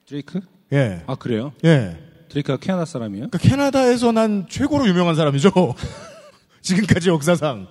[0.07, 0.41] 드레이크?
[0.73, 1.03] 예.
[1.07, 1.53] 아, 그래요?
[1.65, 1.99] 예.
[2.35, 3.29] 드레이크가 캐나다 사람이에요?
[3.31, 5.51] 그러니까 캐나다에서 난 최고로 유명한 사람이죠.
[6.61, 7.69] 지금까지 역사상.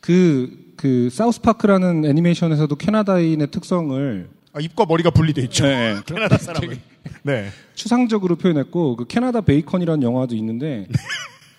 [0.00, 5.64] 그, 그, 사우스파크라는 애니메이션에서도 캐나다인의 특성을 아, 입과 머리가 분리돼 있죠.
[5.64, 5.96] 네.
[6.06, 6.80] 캐나다 사람은.
[7.22, 7.48] 네.
[7.74, 10.86] 추상적으로 표현했고, 그 캐나다 베이컨이라는 영화도 있는데,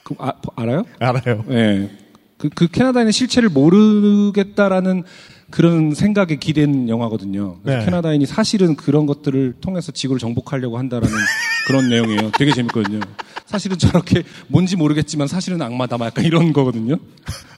[0.04, 0.84] 그, 아, 알아요?
[1.00, 1.46] 알아요.
[1.50, 1.92] 예.
[2.38, 5.04] 그, 그 캐나다인의 실체를 모르겠다라는
[5.50, 7.58] 그런 생각에 기댄 영화거든요.
[7.64, 7.84] 네.
[7.86, 11.16] 캐나다인이 사실은 그런 것들을 통해서 지구를 정복하려고 한다라는
[11.68, 12.32] 그런 내용이에요.
[12.38, 13.00] 되게 재밌거든요.
[13.46, 16.98] 사실은 저렇게 뭔지 모르겠지만 사실은 악마다 막 약간 이런 거거든요.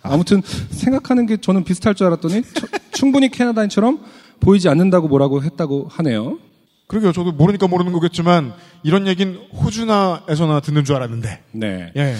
[0.04, 4.00] 아무튼 생각하는 게 저는 비슷할 줄 알았더니 처- 충분히 캐나다인처럼
[4.40, 6.38] 보이지 않는다고 뭐라고 했다고 하네요.
[6.88, 7.12] 그러게요.
[7.12, 11.44] 저도 모르니까 모르는 거겠지만 이런 얘기는 호주나에서나 듣는 줄 알았는데.
[11.54, 11.92] 네.
[11.96, 12.16] 예.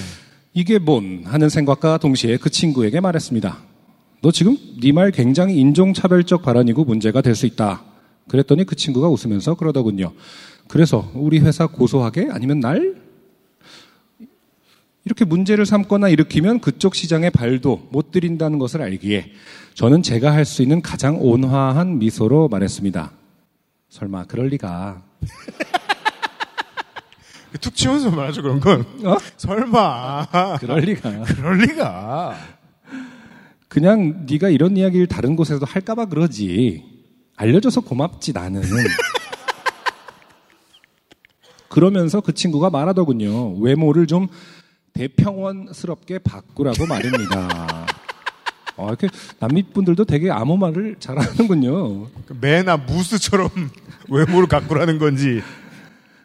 [0.54, 3.58] 이게 뭔 하는 생각과 동시에 그 친구에게 말했습니다.
[4.22, 7.84] 너 지금 네 말 굉장히 인종차별적 발언이고 문제가 될 수 있다.
[8.28, 10.14] 그랬더니 그 친구가 웃으면서 그러더군요.
[10.68, 12.96] 그래서 우리 회사 고소하게 아니면 날
[15.06, 19.32] 이렇게 문제를 삼거나 일으키면 그쪽 시장에 발도 못 들인다는 것을 알기에
[19.74, 23.12] 저는 제가 할 수 있는 가장 온화한 미소로 말했습니다.
[23.90, 25.02] 설마 그럴 리가.
[27.62, 28.86] 툭 치면서 말하죠, 그런 건.
[29.06, 29.18] 어?
[29.38, 30.58] 설마.
[30.60, 31.24] 그럴 리가.
[31.24, 32.38] 그럴 리가.
[33.70, 36.84] 그냥 네가 이런 이야기를 다른 곳에서도 할까봐 그러지.
[37.38, 38.62] 알려줘서 고맙지 나는.
[41.70, 43.58] 그러면서 그 친구가 말하더군요.
[43.60, 44.28] 외모를 좀
[44.94, 47.86] 대평원스럽게 바꾸라고 말입니다.
[48.76, 49.08] 아, 이렇게
[49.40, 52.08] 남미 분들도 되게 아무 말을 잘하는군요.
[52.42, 53.50] 매나 무스처럼
[54.10, 55.42] 외모를 가꾸라는 건지.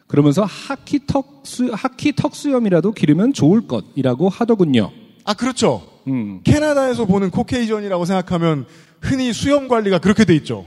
[0.07, 4.91] 그러면서 하키 턱수 하키 턱수염이라도 기르면 좋을 것이라고 하더군요.
[5.25, 5.94] 아, 그렇죠.
[6.07, 6.41] 음.
[6.43, 8.65] 캐나다에서 보는 코케이전이라고 생각하면
[9.01, 10.65] 흔히 수염 관리가 그렇게 돼 있죠.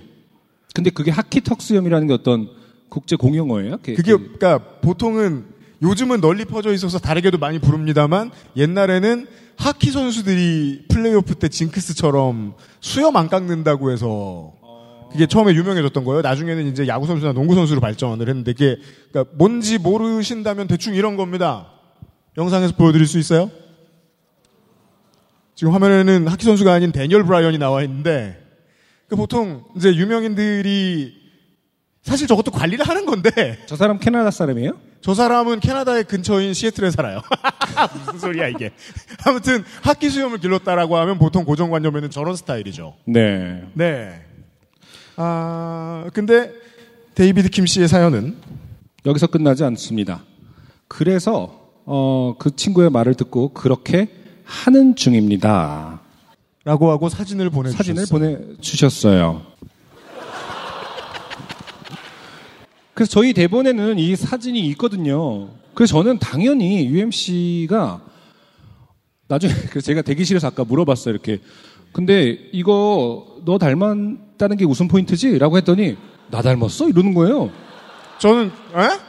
[0.74, 2.48] 근데 그게 하키 턱 수염이라는 게 어떤
[2.88, 3.79] 국제 공용어예요?
[3.83, 5.46] 그- 그게 그러니까 보통은
[5.83, 13.29] 요즘은 널리 퍼져 있어서 다르게도 많이 부릅니다만 옛날에는 하키 선수들이 플레이오프 때 징크스처럼 수염 안
[13.29, 14.53] 깎는다고 해서
[15.12, 16.20] 그게 처음에 유명해졌던 거예요.
[16.22, 18.77] 나중에는 이제 야구 선수나 농구 선수로 발전을 했는데 그게
[19.11, 21.68] 그러니까 뭔지 모르신다면 대충 이런 겁니다.
[22.37, 23.51] 영상에서 보여드릴 수 있어요?
[25.58, 28.40] 지금 화면에는 하키 선수가 아닌 데니얼 브라이언이 나와 있는데
[29.08, 31.12] 그 보통 이제 유명인들이
[32.00, 34.78] 사실 저것도 관리를 하는 건데 저 사람 캐나다 사람이에요?
[35.00, 37.22] 저 사람은 캐나다의 근처인 시애틀에 살아요.
[38.06, 38.70] 무슨 소리야 이게.
[39.26, 42.94] 아무튼 하키 수염을 길렀다라고 하면 보통 고정관념에는 저런 스타일이죠.
[43.06, 43.64] 네.
[43.74, 44.24] 네.
[45.16, 46.52] 아 근데
[47.16, 48.36] 데이비드 킴 씨의 사연은
[49.06, 50.22] 여기서 끝나지 않습니다.
[50.86, 54.17] 그래서 어, 그 친구의 말을 듣고 그렇게
[54.48, 56.00] 하는 중입니다.
[56.64, 57.94] 라고 하고 사진을 보내주셨어요.
[57.94, 59.42] 사진을 보내 주셨어요.
[62.94, 65.50] 그래서 저희 대본에는 이 사진이 있거든요.
[65.74, 68.00] 그래서 저는 당연히 UMC가
[69.28, 69.52] 나중에
[69.84, 71.12] 제가 대기실에서 아까 물어봤어요.
[71.12, 71.40] 이렇게.
[71.92, 75.38] 근데 이거 너 닮았다는 게 웃음 포인트지?
[75.38, 75.96] 라고 했더니
[76.30, 76.88] 나 닮았어?
[76.88, 77.50] 이러는 거예요.
[78.18, 79.08] 저는 에?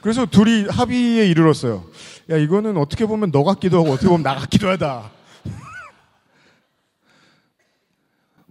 [0.00, 1.84] 그래서 둘이 합의에 이르렀어요.
[2.30, 5.10] 야 이거는 어떻게 보면 너 같기도 하고 어떻게 보면 나 같기도 하다.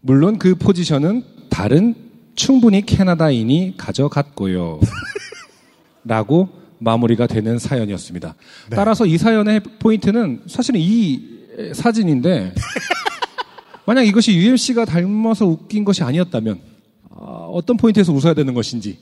[0.02, 1.96] 물론 그 포지션은 다른
[2.36, 4.80] 충분히 캐나다인이 가져갔고요.
[6.06, 8.36] 라고 마무리가 되는 사연이었습니다.
[8.70, 12.54] 따라서 이 사연의 포인트는 사실은 이 사진인데
[13.86, 16.60] 만약 이것이 UMC가 닮아서 웃긴 것이 아니었다면
[17.10, 17.16] 아,
[17.52, 18.98] 어떤 포인트에서 웃어야 되는 것인지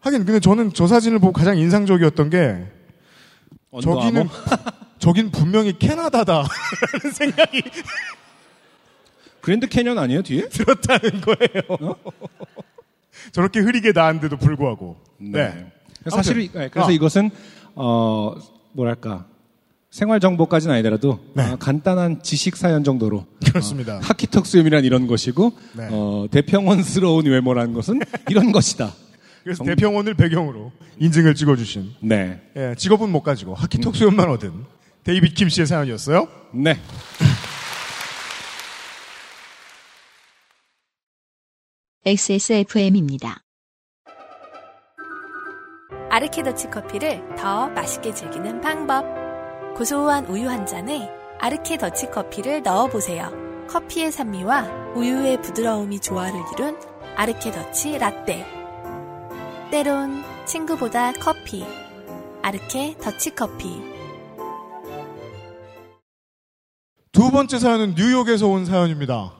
[0.00, 2.66] 하긴 근데 저는 저 사진을 보고 가장 인상적이었던 게
[3.82, 4.28] 저기는
[4.98, 6.48] 저긴 분명히 캐나다다라는
[7.12, 7.62] 생각이
[9.40, 10.48] 그랜드 캐년 아니에요 뒤에?
[10.50, 11.96] 들었다는 거예요.
[13.32, 14.96] 저렇게 흐리게 나왔는데도 불구하고.
[15.18, 15.70] 네.
[16.08, 16.92] 사실 아무튼, 네, 그래서 아.
[16.92, 17.30] 이것은
[17.74, 18.34] 어
[18.72, 19.26] 뭐랄까
[19.90, 23.50] 생활 정보까지는 아니더라도 어, 간단한 지식 사연 정도로 네.
[23.50, 23.96] 그렇습니다.
[23.96, 25.88] 어, 하키턱수염이란 이런 것이고 네.
[25.90, 28.92] 어, 대평원스러운 외모라는 것은 이런 것이다.
[29.48, 32.38] 그래서 대평원을 배경으로 인증을 찍어주신 네.
[32.54, 34.52] 예, 직업은 못 가지고 하키톡 수염만 얻은
[35.04, 36.28] 데이빗 킴 씨의 사연이었어요.
[36.52, 36.78] 네.
[42.04, 43.42] XSFM입니다.
[46.10, 49.06] 아르케더치 커피를 더 맛있게 즐기는 방법.
[49.76, 51.08] 고소한 우유 한 잔에
[51.38, 53.32] 아르케더치 커피를 넣어보세요.
[53.70, 56.78] 커피의 산미와 우유의 부드러움이 조화를 이룬
[57.16, 58.57] 아르케더치 라떼.
[59.70, 61.62] 때론 친구보다 커피.
[62.40, 63.68] 아르케 더치 커피.
[67.12, 69.34] 두 번째 사연은 뉴욕에서 온 사연입니다.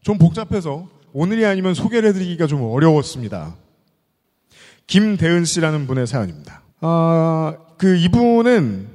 [0.00, 3.56] 좀 복잡해서 오늘이 아니면 소개를 해드리기가 좀 어려웠습니다.
[4.86, 6.62] 김대은 씨라는 분의 사연입니다.
[6.80, 8.86] 아, 그 이분은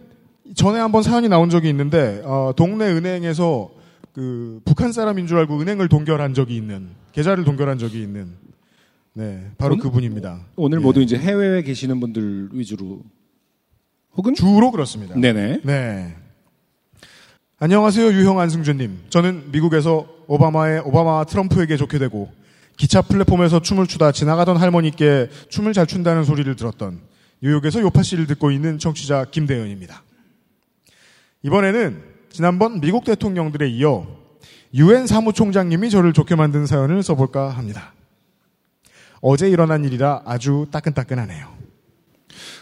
[0.56, 3.70] 전에 한번 사연이 나온 적이 있는데 어, 동네 은행에서
[4.14, 8.34] 그 북한 사람인 줄 알고 은행을 동결한 적이 있는 계좌를 동결한 적이 있는
[9.20, 10.40] 네 바로 오늘- 그분입니다.
[10.56, 13.02] 오늘 모두 이제 해외에 계시는 분들 위주로
[14.16, 15.14] 혹은 주로 그렇습니다.
[15.16, 15.60] 네네.
[15.66, 16.16] 네.
[17.60, 19.00] 안녕하세요, 유형 안승준님.
[19.10, 22.32] 저는 미국에서 오바마의 오바마와 트럼프에게 좋게 되고
[22.78, 27.02] 기차 플랫폼에서 춤을 추다 지나가던 할머니께 춤을 잘 춘다는 소리를 들었던
[27.42, 30.02] 뉴욕에서 요파 씨를 듣고 있는 청취자 김대현입니다.
[31.44, 32.02] 이번에는
[32.32, 34.08] 지난번 미국 대통령들에 이어
[34.74, 37.92] 유엔 사무총장님이 저를 좋게 만든 사연을 써볼까 합니다.
[39.22, 41.48] 어제 일어난 일이라 아주 따끈따끈하네요.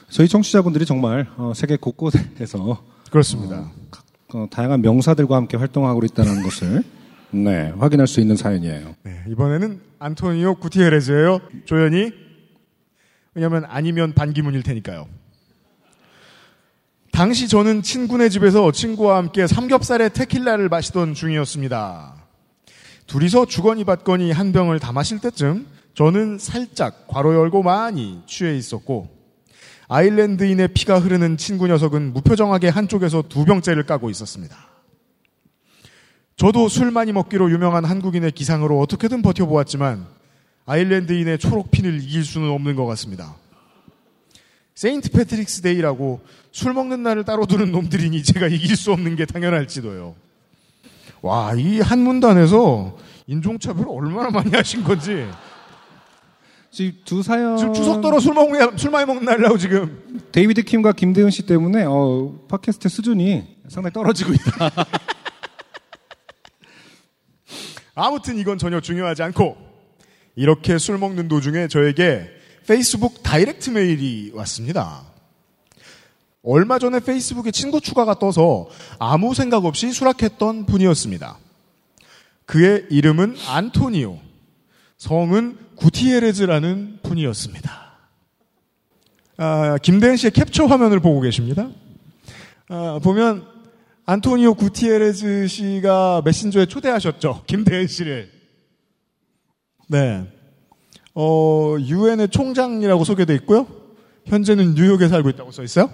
[0.09, 3.71] 저희 청취자분들이 정말 어, 세계 곳곳에서 그렇습니다.
[4.33, 6.83] 어, 다양한 명사들과 함께 활동하고 있다는 것을
[7.31, 8.95] 네, 확인할 수 있는 사연이에요.
[9.03, 11.39] 네, 이번에는 안토니오 구티에레즈예요.
[11.65, 12.11] 조연이
[13.35, 15.07] 왜냐하면 아니면 반기문일 테니까요.
[17.11, 22.15] 당시 저는 친구네 집에서 친구와 함께 삼겹살에 테킬라를 마시던 중이었습니다.
[23.07, 25.65] 둘이서 주거니 받거니 한 병을 다 마실 때쯤
[25.97, 29.09] 저는 살짝 괄호 열고 많이 취해 있었고
[29.87, 34.55] 아일랜드인의 피가 흐르는 친구 녀석은 무표정하게 한쪽에서 두 병째를 까고 있었습니다.
[36.35, 40.05] 저도 술 많이 먹기로 유명한 한국인의 기상으로 어떻게든 버텨보았지만
[40.67, 43.35] 아일랜드인의 초록 피를 이길 수는 없는 것 같습니다.
[44.75, 50.13] 세인트 패트릭스 데이라고 술 먹는 날을 따로 두는 놈들이니 제가 이길 수 없는 게 당연할지도요.
[51.23, 55.25] 와, 이 한 문단에서 인종차별을 얼마나 많이 하신 건지.
[56.77, 60.21] 지금 두 사연 지금 추석더러 술 먹는, 술 많이 먹는 날이라고 지금.
[60.31, 64.69] 데이비드 킴과 김대훈 씨 때문에 어, 팟캐스트 수준이 상당히 떨어지고 있다.
[67.95, 69.57] 아무튼 이건 전혀 중요하지 않고
[70.35, 72.29] 이렇게 술 먹는 도중에 저에게
[72.67, 75.01] 페이스북 다이렉트 메일이 왔습니다.
[76.43, 81.39] 얼마 전에 페이스북에 친구 추가가 떠서 아무 생각 없이 수락했던 분이었습니다.
[82.45, 84.19] 그의 이름은 안토니오,
[84.99, 87.87] 성은 구티에레즈라는 분이었습니다.
[89.37, 91.69] 아, 김대현 씨의 캡처 화면을 보고 계십니다.
[92.69, 93.45] 아, 보면
[94.05, 97.43] 안토니오 구티에레즈 씨가 메신저에 초대하셨죠.
[97.45, 98.31] 김대현 씨를.
[99.87, 100.27] 네.
[101.13, 103.67] 어, 유엔의 총장이라고 소개돼 있고요.
[104.25, 105.89] 현재는 뉴욕에 살고 있다고 써 있어요.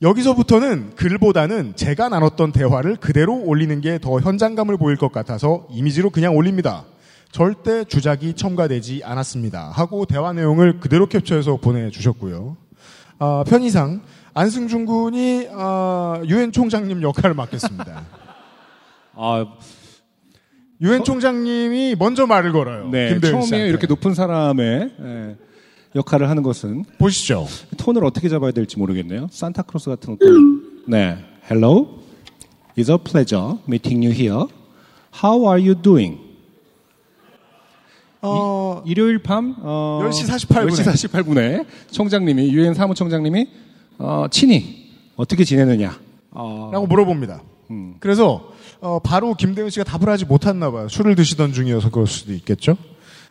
[0.00, 6.36] 여기서부터는 글보다는 제가 나눴던 대화를 그대로 올리는 게 더 현장감을 보일 것 같아서 이미지로 그냥
[6.36, 6.84] 올립니다.
[7.30, 9.70] 절대 주작이 첨가되지 않았습니다.
[9.70, 12.56] 하고 대화 내용을 그대로 캡처해서 보내주셨고요.
[13.18, 14.02] 아, 편의상
[14.34, 18.04] 안승준 군이 아, 유엔 총장님 역할을 맡겠습니다.
[19.14, 19.46] 아,
[20.80, 22.88] 유엔 총장님이 먼저 말을 걸어요.
[22.88, 23.68] 네, 처음에 씨한테.
[23.68, 25.36] 이렇게 높은 사람의 예,
[25.96, 27.46] 역할을 하는 것은 보시죠.
[27.78, 29.26] 톤을 어떻게 잡아야 될지 모르겠네요.
[29.32, 31.18] 산타크로스 같은 어떤 네,
[31.50, 31.98] Hello,
[32.76, 34.46] it's a pleasure meeting you here.
[35.20, 36.27] How are you doing?
[38.22, 40.82] 어, 이, 일요일 밤 어, 10시 48 분에.
[40.82, 43.48] 10시 48분에 총장님이 유엔 사무총장님이
[43.98, 45.98] 어, 친히 어떻게 지내느냐?
[46.30, 47.42] 어, 라고 물어봅니다.
[48.00, 48.50] 그래서
[48.80, 50.88] 어, 바로 김대훈 씨가 답을 하지 못했나 봐요.
[50.88, 52.76] 술을 드시던 중이어서 그럴 수도 있겠죠.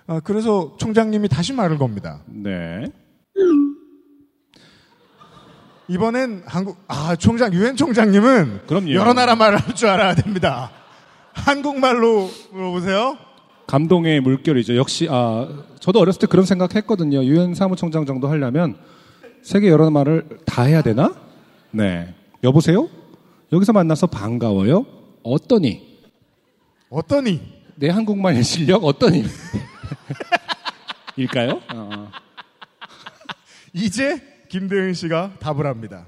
[0.06, 2.22] 아, 그래서 총장님이 다시 말을 겁니다.
[2.28, 2.86] 네.
[5.90, 8.92] 이번엔 한국 아 총장 유엔 총장님은 그럼요.
[8.94, 10.70] 여러 나라 말을 할 줄 알아야 됩니다.
[11.34, 13.18] 한국말로 물어보세요.
[13.68, 14.78] 감동의 물결이죠.
[14.78, 15.48] 역시 아
[15.80, 17.24] 저도 어렸을 때 그런 생각했거든요.
[17.26, 18.78] 유엔 사무총장 정도 하려면
[19.44, 21.14] 세계 여러 말을 다 해야 되나?
[21.72, 22.14] 네.
[22.44, 22.90] 여보세요?
[23.52, 24.86] 여기서 만나서 반가워요.
[25.24, 26.00] 어떠니?
[26.90, 27.42] 어떠니?
[27.76, 29.26] 내 한국말 실력 어떠니?
[31.18, 31.62] 일까요?
[31.76, 32.10] 어.
[33.74, 36.06] 이제 김대은 씨가 답을 합니다.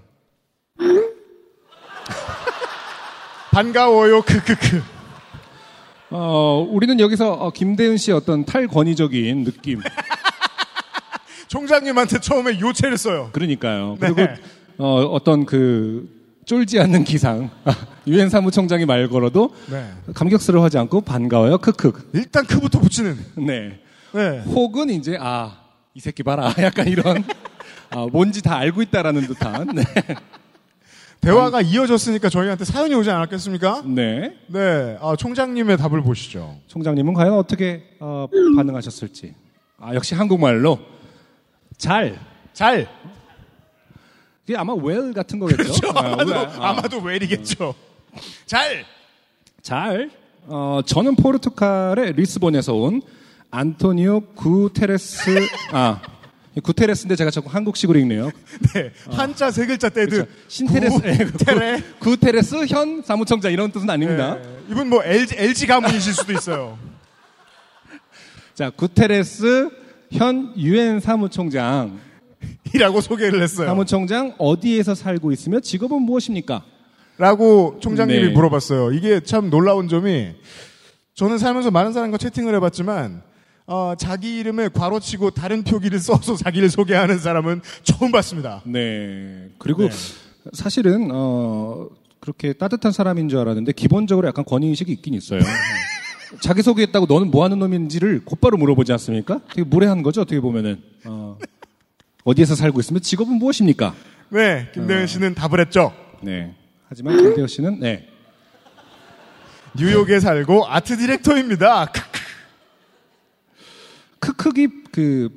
[3.51, 4.98] 반가워요, 크크크.
[6.11, 9.81] 어, 우리는 여기서 어, 김대은 씨의 어떤 탈권위적인 느낌.
[11.47, 13.29] 총장님한테 처음에 요체를 써요.
[13.31, 13.97] 그러니까요.
[13.99, 14.13] 네.
[14.13, 14.31] 그리고
[14.77, 16.09] 어, 어떤 그
[16.45, 17.49] 쫄지 않는 기상.
[18.07, 19.87] 유엔 사무총장이 말 걸어도 네.
[20.13, 21.59] 감격스러워하지 않고 반가워요.
[21.59, 22.09] 크크.
[22.13, 23.17] 일단 크부터 붙이는.
[23.35, 23.79] 네.
[24.13, 24.39] 네.
[24.47, 25.59] 혹은 이제 아,
[25.93, 26.53] 이 새끼 봐라.
[26.59, 27.23] 약간 이런
[27.91, 29.67] 아, 뭔지 다 알고 있다라는 듯한.
[29.75, 29.83] 네.
[31.21, 33.83] 대화가 이어졌으니까 저희한테 사연이 오지 않았겠습니까?
[33.85, 34.37] 네.
[34.47, 34.97] 네.
[35.01, 36.57] 아, 총장님의 답을 보시죠.
[36.67, 39.35] 총장님은 과연 어떻게 어, 반응하셨을지.
[39.79, 40.79] 아, 역시 한국말로
[41.77, 42.17] 잘.
[42.53, 42.87] 잘.
[44.47, 45.63] 이게 아마 well 같은 거겠죠.
[45.63, 45.87] 그렇죠.
[45.97, 46.35] 아, 아마도.
[46.35, 46.69] 아.
[46.69, 47.75] 아마도 웰이겠죠.
[48.45, 48.85] 잘.
[49.61, 50.09] 잘.
[50.47, 53.01] 어, 저는 포르투갈의 리스본에서 온
[53.51, 56.01] 안토니오 구테레스, 아,
[56.61, 58.31] 구테레스인데 제가 자꾸 한국식으로 읽네요.
[58.73, 58.91] 네.
[59.11, 60.09] 한자 세 글자 떼듯.
[60.09, 60.31] 그렇죠.
[60.47, 61.83] 신테레스, 예, 구- 테레.
[61.99, 64.35] 구 테레스 현 사무총장 이런 뜻은 아닙니다.
[64.35, 64.41] 네.
[64.71, 66.77] 이분 뭐 LG, LG 가문이실 수도 있어요.
[68.53, 69.69] 자, 구테레스
[70.11, 71.99] 현 유엔 사무총장.
[72.73, 73.67] 이라고 소개를 했어요.
[73.67, 76.63] 사무총장 어디에서 살고 있으며 직업은 무엇입니까?
[77.17, 78.29] 라고 총장님이 네.
[78.31, 78.93] 물어봤어요.
[78.93, 80.35] 이게 참 놀라운 점이
[81.15, 83.21] 저는 살면서 많은 사람과 채팅을 해봤지만
[83.71, 88.63] 어, 자기 이름에 괄호치고 다른 표기를 써서 자기를 소개하는 사람은 처음 봤습니다.
[88.65, 89.49] 네.
[89.59, 89.89] 그리고 네.
[90.53, 91.87] 사실은 어
[92.19, 95.41] 그렇게 따뜻한 사람인 줄 알았는데 기본적으로 약간 권위 의식이 있긴 있어요.
[96.41, 99.41] 자기 소개했다고 너는 뭐 하는 놈인지를 곧바로 물어보지 않습니까?
[99.49, 100.81] 되게 무례한 거죠, 어떻게 보면은.
[101.05, 101.37] 어,
[102.23, 103.93] 어디에서 살고 있으면 직업은 무엇입니까?
[104.29, 105.93] 네, 김대현 씨는 답을 했죠.
[106.23, 106.55] 네.
[106.87, 108.07] 하지만 김대호 씨는 네.
[109.77, 111.91] 뉴욕에 살고 아트 디렉터입니다.
[114.19, 115.29] 크 크기 그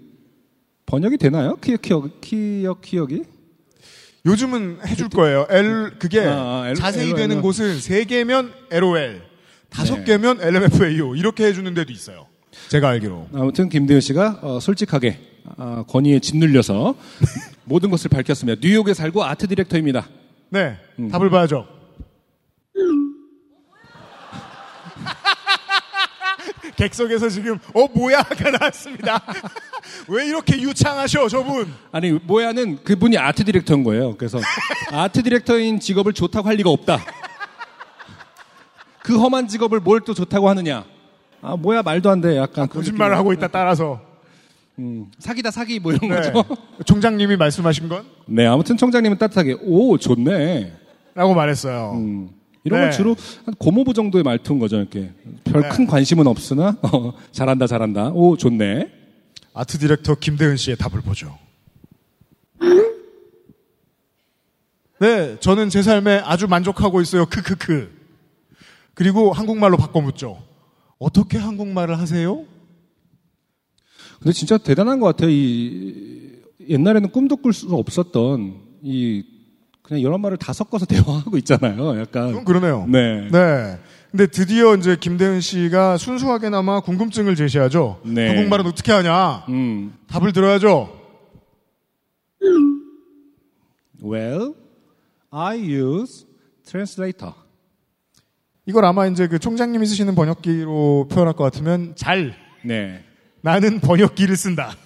[0.86, 1.56] 번역이 되나요?
[1.56, 3.22] 키역 키역 키역 키역이?
[4.24, 5.46] 요즘은 해줄 거예요.
[5.50, 7.16] L 그게 아, 아, L- 자세히 LOL.
[7.16, 9.22] 되는 곳은 세 개면 LOL,
[9.68, 10.04] 다섯 네.
[10.04, 12.26] 개면 LMFAO 이렇게 해주는 데도 있어요.
[12.68, 13.28] 제가 알기로.
[13.32, 15.18] 아무튼 김대호 씨가 어, 솔직하게
[15.56, 16.94] 아, 권위에 짓눌려서
[17.64, 18.60] 모든 것을 밝혔습니다.
[18.62, 20.08] 뉴욕에 살고 아트 디렉터입니다.
[20.50, 21.08] 네, 음.
[21.08, 21.66] 답을 봐야죠.
[26.86, 29.22] 객석에서 지금 어 뭐야가 나왔습니다.
[30.08, 31.72] 왜 이렇게 유창하셔 저분?
[31.92, 34.16] 아니 뭐야는 그분이 아트 디렉터인 거예요.
[34.16, 34.40] 그래서
[34.90, 36.98] 아트 디렉터인 직업을 좋다고 할 리가 없다.
[39.04, 40.84] 그 험한 직업을 뭘 또 좋다고 하느냐?
[41.40, 42.36] 아 뭐야 말도 안 돼.
[42.36, 43.16] 약간 그런 거짓말을.
[43.16, 44.00] 하고 있다 따라서.
[44.78, 46.16] 음, 사기다 사기 뭐 이런 네.
[46.32, 46.44] 거죠.
[46.86, 48.04] 총장님이 말씀하신 건?
[48.26, 50.72] 네 아무튼 총장님은 따뜻하게 오 좋네.
[51.14, 51.92] 라고 말했어요.
[51.94, 52.30] 음,
[52.64, 52.86] 이런 네.
[52.86, 54.76] 건 주로 한 고모부 정도의 말투인 거죠.
[54.76, 55.12] 이렇게
[55.44, 55.68] 별 네.
[55.68, 58.10] 큰 관심은 없으나 어, 잘한다 잘한다.
[58.10, 58.90] 오 좋네.
[59.54, 61.38] 아트 디렉터 김대은 씨의 답을 보죠.
[65.00, 67.26] 네, 저는 제 삶에 아주 만족하고 있어요.
[67.26, 67.90] 크크크.
[68.94, 70.40] 그리고 한국말로 바꿔 묻죠.
[70.98, 72.44] 어떻게 한국말을 하세요?
[74.20, 75.30] 근데 진짜 대단한 것 같아요.
[75.30, 79.24] 이 옛날에는 꿈도 꿀 수 없었던 이
[79.82, 81.98] 그냥 여러 말을 다 섞어서 대화하고 있잖아요.
[82.00, 82.86] 약간 그건 그러네요.
[82.88, 83.28] 네.
[83.30, 83.78] 네.
[84.10, 88.00] 근데 드디어 이제 김대은 씨가 순수하게나마 궁금증을 제시하죠.
[88.04, 88.28] 네.
[88.28, 89.46] 한국말은 어떻게 하냐?
[89.48, 89.94] 음.
[90.06, 91.00] 답을 들어야죠.
[94.04, 94.54] Well,
[95.30, 96.26] I use
[96.66, 97.34] translator.
[98.66, 103.02] 이걸 아마 이제 그 총장님이 쓰시는 번역기로 표현할 것 같으면 잘 네.
[103.40, 104.76] 나는 번역기를 쓴다.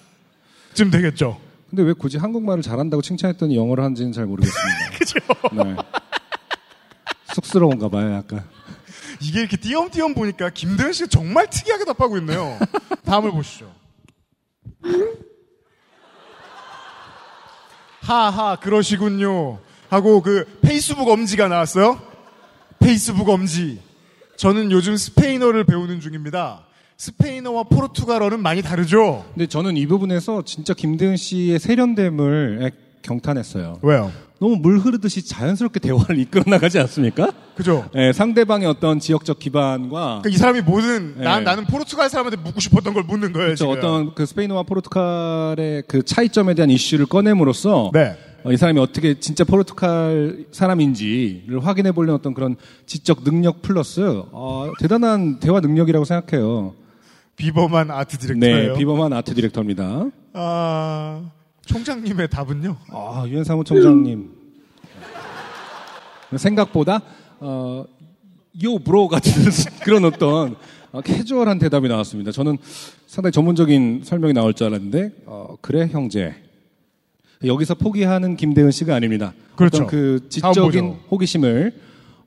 [0.73, 1.39] 쯤 되겠죠.
[1.69, 4.91] 근데 왜 굳이 한국말을 잘한다고 칭찬했더니 영어를 하는지는 잘 모르겠습니다.
[4.97, 5.19] 그죠?
[5.51, 5.75] 네.
[7.33, 8.47] 쑥스러운가 봐요, 약간.
[9.21, 12.57] 이게 이렇게 띄엄띄엄 보니까 김대현 씨가 정말 특이하게 답하고 있네요.
[13.03, 13.71] 다음을 보시죠.
[18.01, 19.59] 하하 그러시군요.
[19.89, 21.99] 하고 그 페이스북 엄지가 나왔어요.
[22.79, 23.81] 페이스북 엄지.
[24.37, 26.66] 저는 요즘 스페인어를 배우는 중입니다.
[26.97, 29.23] 스페인어와 포르투갈어는 많이 다르죠.
[29.33, 32.71] 근데 저는 이 부분에서 진짜 김대은 씨의 세련됨을
[33.03, 33.79] 경탄했어요.
[33.83, 34.11] 왜요?
[34.39, 37.31] 너무 물 흐르듯이 자연스럽게 대화를 이끌어 나가지 않습니까?
[37.55, 37.89] 그죠?
[37.95, 41.49] 예, 상대방의 어떤 지역적 기반과 그러니까 이 사람이 뭐든 난, 네.
[41.49, 43.47] 나는 포르투갈 사람한테 묻고 싶었던 걸 묻는 거예요.
[43.47, 43.65] 그렇죠.
[43.65, 43.71] 지금.
[43.71, 48.15] 어떤 그 스페인어와 포르투갈의 그 차이점에 대한 이슈를 꺼냄으로써 네.
[48.43, 54.71] 어, 이 사람이 어떻게 진짜 포르투갈 사람인지를 확인해 보려는 어떤 그런 지적 능력 플러스 어,
[54.79, 56.73] 대단한 대화 능력이라고 생각해요.
[57.37, 58.73] 비범한 아트 디렉터예요.
[58.73, 60.09] 네, 비범한 아트 디렉터입니다.
[60.33, 61.29] 아,
[61.65, 62.75] 총장님의 답은요?
[62.89, 64.31] 아, 유엔 사무총장님.
[66.35, 67.01] 생각보다
[67.39, 67.85] 어,
[68.63, 69.31] 요 브로 같은
[69.85, 70.55] 그런 어떤
[70.91, 72.31] 어, 캐주얼한 대답이 나왔습니다.
[72.31, 72.57] 저는
[73.05, 76.33] 상당히 전문적인 설명이 나올 줄 알았는데 어, 그래 형제.
[77.45, 79.33] 여기서 포기하는 김대은 씨가 아닙니다.
[79.55, 79.83] 그렇죠.
[79.83, 80.97] 어떤 그 지적인.
[81.11, 81.71] 호기심을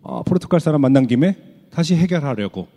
[0.02, 1.36] 어, 포르투갈 사람 만난 김에
[1.70, 2.68] 다시 해결하려고.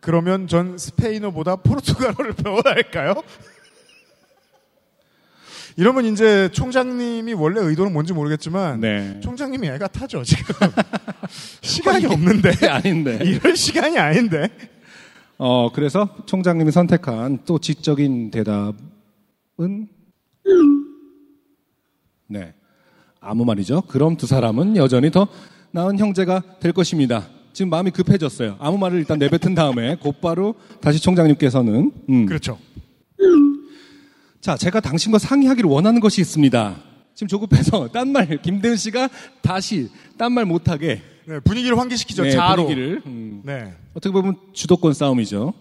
[0.00, 3.22] 그러면 전 스페인어보다 포르투갈어를 배워야 할까요?
[5.76, 9.20] 이러면 이제 총장님이 원래 의도는 뭔지 모르겠지만 네.
[9.20, 10.54] 총장님이 애가 타죠 지금
[11.62, 13.20] 시간이 없는데 아닌데.
[13.22, 14.48] 이럴 시간이 아닌데
[15.36, 19.88] 어, 그래서 총장님이 선택한 또 지적인 대답은
[22.26, 22.54] 네.
[23.20, 23.82] 아무 말이죠.
[23.82, 25.28] 그럼 두 사람은 여전히 더
[25.70, 27.28] 나은 형제가 될 것입니다.
[27.58, 28.54] 지금 마음이 급해졌어요.
[28.60, 32.24] 아무 말을 일단 내뱉은 다음에 곧바로 다시 총장님께서는 음.
[32.26, 32.56] 그렇죠.
[34.40, 36.76] 자, 제가 당신과 상의하기를 원하는 것이 있습니다.
[37.16, 39.08] 지금 조급해서 딴 말 김대은 씨가
[39.42, 43.42] 다시 딴 말 못하게 네, 분위기를 환기시키죠 네, 자로 분위기를 음.
[43.44, 43.74] 네.
[43.92, 45.52] 어떻게 보면 주도권 싸움이죠.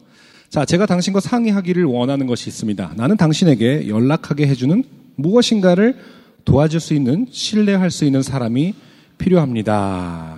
[0.49, 2.93] 자, 제가 당신과 상의하기를 원하는 것이 있습니다.
[2.95, 4.83] 나는 당신에게 연락하게 해주는
[5.15, 5.97] 무엇인가를
[6.45, 8.75] 도와줄 수 있는, 신뢰할 수 있는 사람이
[9.17, 10.36] 필요합니다.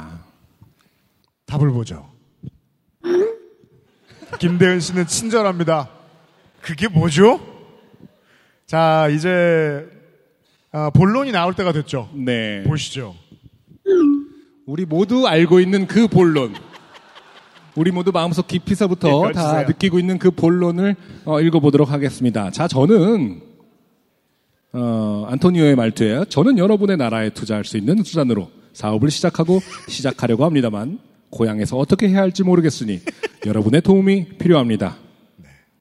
[1.49, 2.07] 답을 보죠.
[4.39, 5.89] 김대은 씨는 친절합니다.
[6.61, 7.41] 그게 뭐죠?
[8.67, 9.87] 자, 이제
[10.71, 12.07] 아, 본론이 나올 때가 됐죠.
[12.13, 12.63] 네.
[12.63, 13.15] 보시죠.
[14.67, 16.53] 우리 모두 알고 있는 그 본론.
[17.75, 19.63] 우리 모두 마음속 깊이서부터 네, 다.
[19.63, 20.95] 느끼고 있는 그 본론을
[21.25, 22.51] 어, 읽어보도록 하겠습니다.
[22.51, 23.41] 자, 저는
[24.73, 26.25] 어, 안토니오의 말투예요.
[26.25, 30.99] 저는 여러분의 나라에 투자할 수 있는 수단으로 사업을 시작하고 시작하려고 합니다만
[31.29, 33.01] 고향에서 어떻게 해야 할지 모르겠으니
[33.45, 34.97] 여러분의 도움이 필요합니다.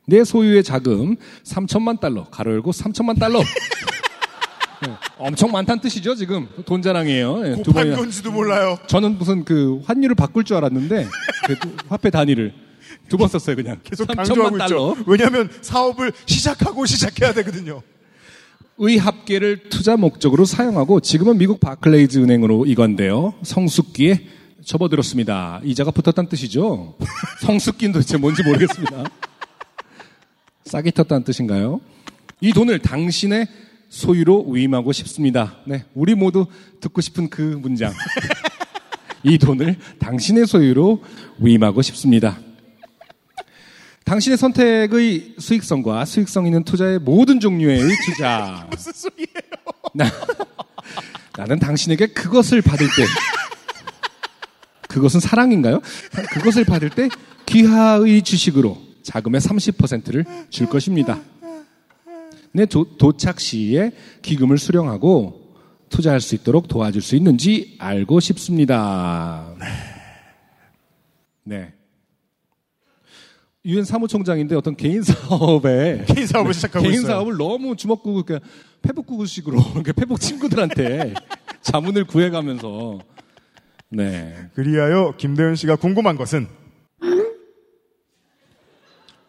[0.07, 3.41] 내 소유의 자금 3천만 달러, 가로 열고 3천만 달러.
[3.41, 4.89] 네,
[5.19, 6.49] 엄청 많다는 뜻이죠, 지금.
[6.65, 7.39] 돈 자랑이에요.
[7.41, 7.97] 네, 두 번이나.
[7.97, 8.79] 건지도 몰라요.
[8.87, 11.07] 저는 무슨 그 환율을 바꿀 줄 알았는데
[11.47, 11.57] 그
[11.89, 12.55] 화폐 단위를
[13.09, 13.81] 두 번 썼어요, 그냥.
[13.83, 14.67] 계속 3천만 강조하고 달러.
[14.93, 14.97] 있죠.
[15.07, 17.83] 왜냐하면 사업을 시작하고 시작해야 되거든요.
[18.79, 24.27] 의합계를 투자 목적으로 사용하고 지금은 미국 바클레이즈 은행으로 이관되어 성숙기에
[24.69, 25.63] 접어들었습니다.
[25.65, 26.95] 이자가 붙었다는 뜻이죠.
[27.41, 29.05] 성숙기는 도대체 뭔지 모르겠습니다.
[30.67, 31.81] 싹이 텄다는 뜻인가요?
[32.41, 33.49] 이 돈을 당신의
[33.89, 35.57] 소유로 위임하고 싶습니다.
[35.65, 36.47] 네, 우리 모두
[36.81, 37.95] 듣고 싶은 그 문장.
[39.25, 41.03] 이 돈을 당신의 소유로
[41.39, 42.39] 위임하고 싶습니다.
[44.05, 48.69] 당신의 선택의 수익성과 수익성 있는 투자의 모든 종류의 투자.
[48.71, 49.29] 무슨 소리예요?
[49.95, 50.05] 나,
[51.37, 53.05] 나는 당신에게 그것을 받을 때,
[54.89, 55.81] 그것은 사랑인가요?
[56.33, 57.09] 그것을 받을 때
[57.47, 61.21] 귀하의 주식으로 자금의 30%를 줄 것입니다.
[62.53, 65.55] 내 도, 도착 시에 기금을 수령하고
[65.91, 69.55] 투자할 수 있도록 도와줄 수 있는지 알고 싶습니다.
[71.45, 71.73] 네.
[73.65, 77.07] 유엔 사무총장인데 어떤 개인 사업에 개인 사업을 시작하고 개인 있어요.
[77.09, 78.49] 사업을 너무 주먹구구 그러니까
[78.83, 81.15] 페북구구식으로 이렇게 페북 친구들한테
[81.63, 82.99] 자문을 구해가면서
[83.91, 86.47] 네 그리하여 김대현 씨가 궁금한 것은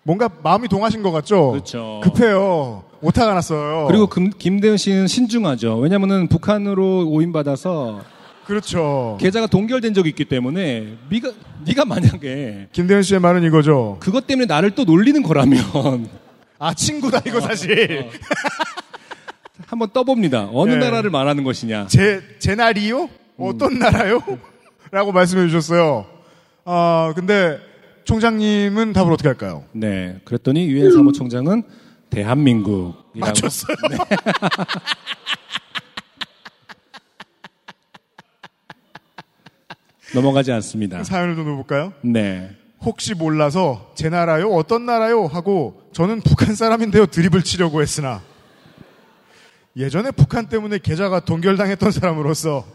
[0.04, 1.52] 뭔가 마음이 동하신 것 같죠?
[1.52, 2.02] 그렇죠.
[2.04, 2.84] 급해요.
[3.02, 3.86] 오타가 났어요.
[3.88, 5.78] 그리고 금- 김대현 씨는 신중하죠.
[5.78, 8.02] 왜냐면은 북한으로 오인받아서
[8.46, 9.18] 그렇죠.
[9.22, 11.32] 계좌가 동결된 적이 있기 때문에 네가
[11.66, 13.98] 네가 만약에 김대현 씨의 말은 이거죠.
[14.00, 16.10] 그것 때문에 나를 또 놀리는 거라면
[16.58, 18.10] 아 친구다 이거 사실.
[19.68, 20.50] 한번 떠봅니다.
[20.52, 20.78] 어느 네.
[20.80, 21.86] 나라를 말하는 것이냐.
[21.88, 23.10] 제, 제 날이요?
[23.40, 24.22] 어떤 나라요?
[24.92, 26.06] 라고 말씀해 주셨어요.
[26.66, 27.60] 아, 근데
[28.04, 29.64] 총장님은 답을 어떻게 할까요?
[29.72, 30.20] 네.
[30.26, 31.64] 그랬더니 유엔 사무총장은
[32.10, 33.78] 대한민국이라고 맞췄어요.
[40.16, 41.04] 넘어가지 않습니다.
[41.04, 41.94] 사연을 좀 넣어볼까요?
[42.02, 42.50] 네.
[42.82, 44.50] 혹시 몰라서 제 나라요?
[44.50, 45.28] 어떤 나라요?
[45.28, 47.06] 하고 저는 북한 사람인데요.
[47.08, 48.22] 드립을 치려고 했으나
[49.78, 52.66] 예전에 북한 때문에 계좌가 동결당했던 사람으로서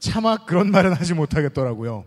[0.00, 2.04] 차마 그런 말은 하지 못하겠더라고요.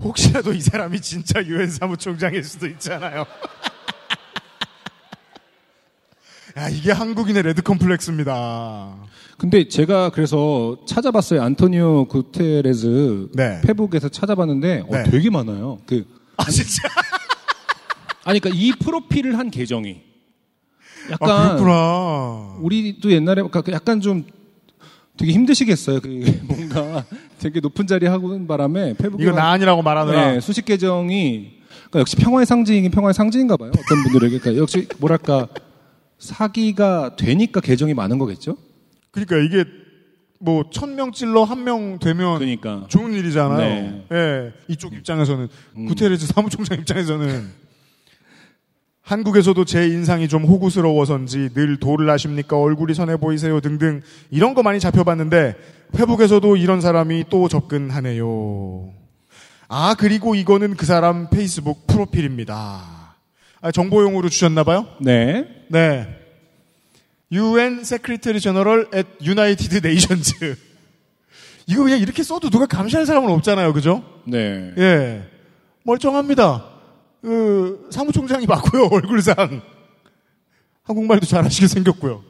[0.00, 3.26] 혹시라도 이 사람이 진짜 유엔 사무총장일 수도 있잖아요.
[6.56, 8.94] 야, 이게 한국인의 레드 컴플렉스입니다.
[9.38, 11.42] 근데 제가 그래서 찾아봤어요.
[11.42, 13.60] 안토니오 구테레즈 네.
[13.62, 15.02] 페북에서 찾아봤는데 어, 네.
[15.04, 15.78] 되게 많아요.
[15.86, 16.04] 그
[16.36, 16.88] 아, 진짜?
[18.24, 20.02] 아니 그러니까 이 프로필을 한 계정이
[21.10, 22.56] 약간 아, 그렇구나.
[22.60, 23.42] 우리도 옛날에
[23.72, 24.26] 약간 좀
[25.18, 26.00] 되게 힘드시겠어요.
[26.00, 26.08] 그
[26.46, 27.04] 뭔가
[27.38, 30.32] 되게 높은 자리 하고 바람에 페북에 이거 나 아니라고 말하느라.
[30.32, 33.70] 네, 수십 계정이 그러니까 역시 평화의 상징이긴 평화의 상징인가 봐요.
[33.76, 35.48] 어떤 분들에게 그러니까 역시 뭐랄까
[36.18, 38.56] 사기가 되니까 계정이 많은 거겠죠.
[39.10, 39.64] 그러니까 이게
[40.40, 42.86] 뭐 천 명 찔러 한 명 되면 그러니까.
[42.88, 43.58] 좋은 일이잖아요.
[43.58, 44.04] 네.
[44.12, 45.86] 예, 이쪽 입장에서는 음.
[45.86, 47.48] 구테레스 사무총장 입장에서는
[49.08, 54.80] 한국에서도 제 인상이 좀 호구스러워서인지 늘 도를 아십니까 얼굴이 선해 보이세요 등등 이런 거 많이
[54.80, 55.54] 잡혀봤는데
[55.96, 58.92] 회복에서도 이런 사람이 또 접근하네요.
[59.66, 63.16] 아 그리고 이거는 그 사람 페이스북 프로필입니다.
[63.62, 64.86] 아, 정보용으로 주셨나봐요?
[65.00, 65.46] 네.
[65.68, 66.06] 네.
[67.32, 70.34] UN Secretary General at United Nations.
[71.66, 73.72] 이거 그냥 이렇게 써도 누가 감시할 사람은 없잖아요.
[73.72, 74.04] 그죠?
[74.26, 74.70] 네.
[74.76, 75.22] 예.
[75.82, 76.77] 멀쩡합니다.
[77.22, 79.62] 그, 사무총장이 맞고요, 얼굴상.
[80.84, 82.22] 한국말도 잘하시게 생겼고요.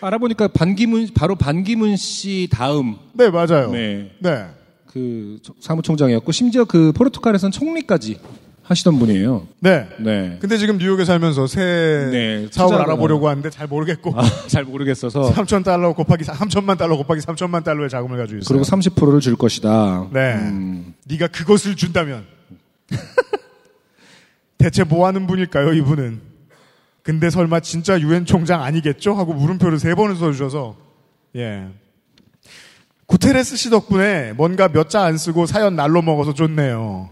[0.00, 3.70] 알아보니까 반기문 바로 반기문 씨 다음 네, 맞아요.
[3.70, 4.10] 네.
[4.18, 4.46] 네.
[4.86, 8.18] 그 사무총장이었고 심지어 그 포르투갈에선 총리까지
[8.64, 9.46] 하시던 분이에요.
[9.60, 9.88] 네.
[10.00, 10.38] 네.
[10.40, 11.60] 근데 지금 뉴욕에 살면서 새
[12.10, 14.12] 네, 사업을 알아보려고 하는데 잘 모르겠고.
[14.18, 18.58] 아, 잘 모르겠어서 3천 달러 곱하기 3천만 달러 곱하기 3천만 달러의 자금을 가지고 있어요.
[18.58, 20.08] 그리고 30%를 줄 것이다.
[20.12, 20.34] 네.
[20.34, 20.94] 음.
[21.06, 22.24] 네가 그것을 준다면
[24.58, 26.20] 대체 뭐 하는 분일까요, 이분은?
[27.02, 29.14] 근데 설마 진짜 유엔 총장 아니겠죠?
[29.14, 30.76] 하고 물음표를 세 번을 써주셔서
[31.36, 31.66] 예.
[33.06, 37.10] 구테레스 씨 덕분에 뭔가 몇 자 안 쓰고 사연 날로 먹어서 좋네요.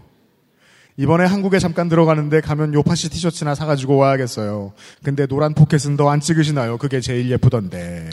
[0.97, 4.73] 이번에 한국에 잠깐 들어가는데 가면 요파시 티셔츠나 사가지고 와야겠어요.
[5.03, 6.77] 근데 노란 포켓은 더 안 찍으시나요?
[6.77, 8.09] 그게 제일 예쁘던데.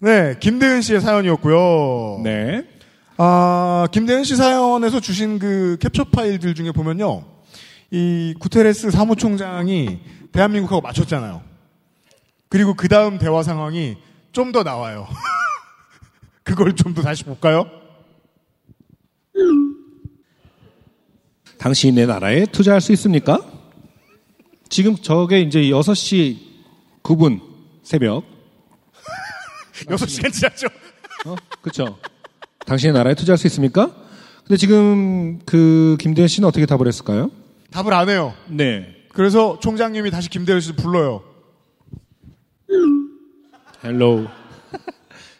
[0.00, 2.20] 네, 김대은 씨의 사연이었고요.
[2.24, 2.64] 네.
[3.24, 7.24] 아, 김대현 씨 사연에서 주신 그 캡처 파일들 중에 보면요.
[7.92, 10.00] 이 구테레스 사무총장이
[10.32, 11.40] 대한민국하고 맞췄잖아요.
[12.48, 13.96] 그리고 그 다음 대화 상황이
[14.32, 15.06] 좀 더 나와요.
[16.42, 17.70] 그걸 좀 더 다시 볼까요?
[21.58, 23.38] 당신이 내 나라에 투자할 수 있습니까?
[24.68, 26.38] 지금 저게 이제 6시
[27.04, 27.40] 9분
[27.84, 28.24] 새벽.
[29.86, 30.66] 6시간 지났죠?
[31.26, 31.36] 어?
[31.60, 31.96] 그쵸.
[32.66, 33.94] 당신의 나라에 투자할 수 있습니까?
[34.44, 37.30] 근데 지금 그 김대현 씨는 어떻게 답을 했을까요?
[37.70, 38.34] 답을 안 해요.
[38.48, 38.94] 네.
[39.12, 41.22] 그래서 총장님이 다시 김대현 씨를 불러요.
[43.84, 44.26] Hello.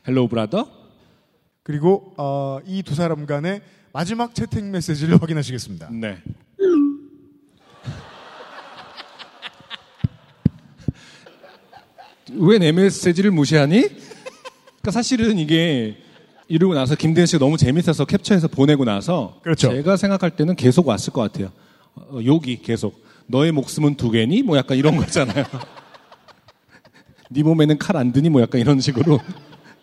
[0.08, 0.68] Hello brother?
[1.62, 3.62] 그리고 어, 이 두 사람 간의
[3.92, 5.90] 마지막 채팅 메시지를 확인하시겠습니다.
[5.92, 6.18] 네.
[12.34, 13.80] 왜 내 메시지를 무시하니?
[13.82, 16.01] 그러니까 사실은 이게
[16.52, 19.70] 이러고 나서 김대현 씨가 너무 재밌어서 캡처해서 보내고 나서 그렇죠.
[19.70, 21.50] 제가 생각할 때는 계속 왔을 것 같아요.
[21.94, 24.42] 어, 욕이 계속 너의 목숨은 두 개니?
[24.42, 25.46] 뭐 약간 이런 거잖아요.
[27.30, 28.28] 네 몸에는 칼 안 드니?
[28.28, 29.18] 뭐 약간 이런 식으로.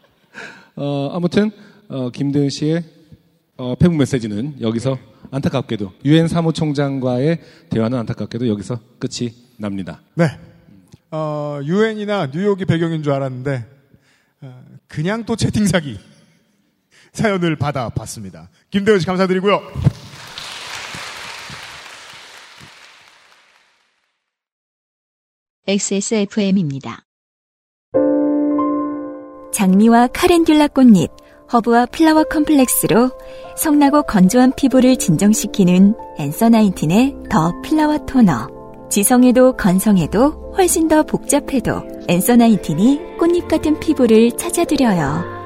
[0.77, 1.49] 어, 아무튼
[1.87, 2.83] 어, 김대은 씨의
[3.57, 4.95] 어, 페북 메시지는 여기서
[5.31, 7.39] 안타깝게도 유엔 사무총장과의
[7.71, 10.01] 대화는 안타깝게도 여기서 끝이 납니다.
[10.13, 10.25] 네.
[11.09, 13.65] 어, 유엔이나 뉴욕이 배경인 줄 알았는데
[14.41, 15.97] 어, 그냥 또 채팅 사기
[17.13, 18.49] 사연을 받아봤습니다.
[18.69, 19.61] 김대현 씨 감사드리고요.
[25.67, 27.05] XSFM입니다.
[29.51, 31.11] 장미와 카렌듈라 꽃잎,
[31.51, 33.11] 허브와 플라워 컴플렉스로
[33.55, 38.47] 성나고 건조한 피부를 진정시키는 Answer Nineteen의 The Flower 토너.
[38.89, 45.38] 지성에도 건성에도 훨씬 더 복잡해도 Answer Nineteen이 꽃잎 같은 피부를 찾아드려요.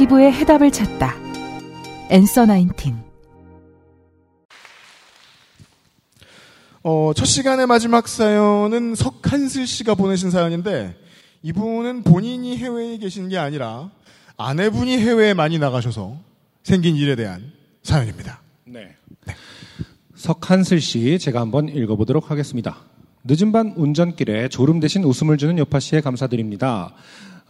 [0.00, 1.14] 피부의 해답을 찾다.
[2.08, 2.96] Answer Nineteen.
[6.82, 10.96] 어, 첫 시간의 마지막 사연은 석한슬 씨가 보내신 사연인데
[11.42, 13.90] 이분은 본인이 해외에 계신 게 아니라
[14.38, 16.16] 아내분이 해외에 많이 나가셔서
[16.62, 18.40] 생긴 일에 대한 사연입니다.
[18.64, 18.96] 네.
[20.14, 22.78] 석한슬 씨 제가 한번 읽어보도록 하겠습니다.
[23.24, 26.94] 늦은 밤 운전길에 졸음 대신 웃음을 주는 요파 씨에 감사드립니다.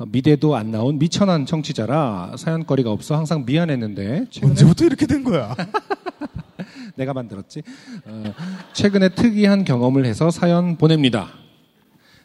[0.01, 5.55] 어, 미대도 안 나온 미천한 청취자라 사연거리가 없어 항상 미안했는데 언제부터 이렇게 된 거야?
[6.97, 7.63] 내가 만들었지.
[8.07, 8.25] 어,
[8.73, 11.29] 최근에 특이한 경험을 해서 사연 보냅니다.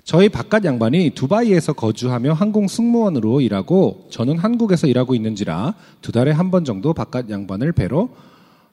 [0.05, 6.51] 저희 바깥 양반이 두바이에서 거주하며 항공 승무원으로 일하고 저는 한국에서 일하고 있는지라 두 달에 한
[6.51, 8.07] 번 정도 바깥 양반을 뵈러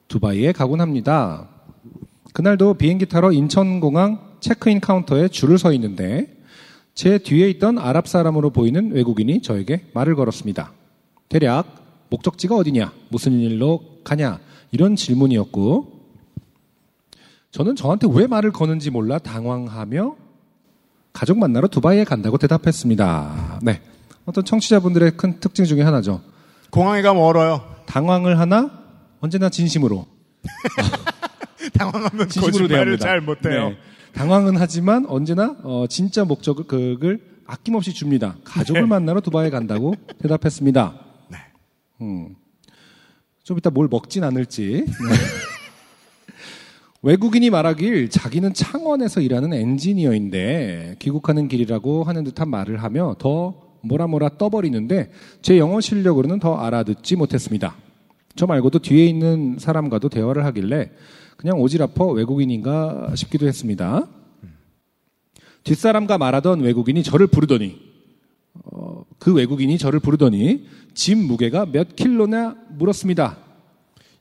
[0.07, 1.49] 두바이에 가곤 합니다.
[2.31, 6.27] 그날도 비행기 타러 인천공항 체크인 카운터에 줄을 서 있는데
[6.93, 10.71] 제 뒤에 있던 아랍 사람으로 보이는 외국인이 저에게 말을 걸었습니다.
[11.27, 12.91] 대략 목적지가 어디냐?
[13.09, 14.39] 무슨 일로 가냐?
[14.71, 15.91] 이런 질문이었고
[17.51, 20.15] 저는 저한테 왜 말을 거는지 몰라 당황하며
[21.13, 23.59] 가족 만나러 두바이에 간다고 대답했습니다.
[23.61, 23.81] 네.
[24.25, 26.21] 어떤 청취자분들의 큰 특징 중에 하나죠.
[26.71, 27.61] 공항에 가면 얼어요.
[27.85, 28.71] 당황을 하나
[29.19, 30.07] 언제나 진심으로
[31.73, 33.69] 당황하면 거짓말을 잘 못해요.
[33.69, 33.77] 네.
[34.13, 38.37] 당황은 하지만 언제나 어, 진짜 목적을 아낌없이 줍니다.
[38.43, 40.99] 가족을 만나러 두바이 간다고 대답했습니다.
[42.01, 42.35] 음.
[43.43, 44.85] 좀 이따 뭘 먹진 않을지.
[44.85, 44.87] 네.
[47.01, 54.37] 외국인이 말하길 자기는 창원에서 일하는 엔지니어인데 귀국하는 길이라고 하는 듯한 말을 하며 더 뭐라 뭐라
[54.37, 55.11] 떠버리는데
[55.41, 57.75] 제 영어 실력으로는 더 알아듣지 못했습니다.
[58.35, 60.91] 저 말고도 뒤에 있는 사람과도 대화를 하길래
[61.43, 64.07] 그냥 오지랖퍼 외국인인가 싶기도 했습니다.
[65.65, 67.81] 뒷사람과 말하던 외국인이 저를 부르더니
[68.53, 73.37] 어, 그 외국인이 저를 부르더니 짐 무게가 몇 킬로나 물었습니다.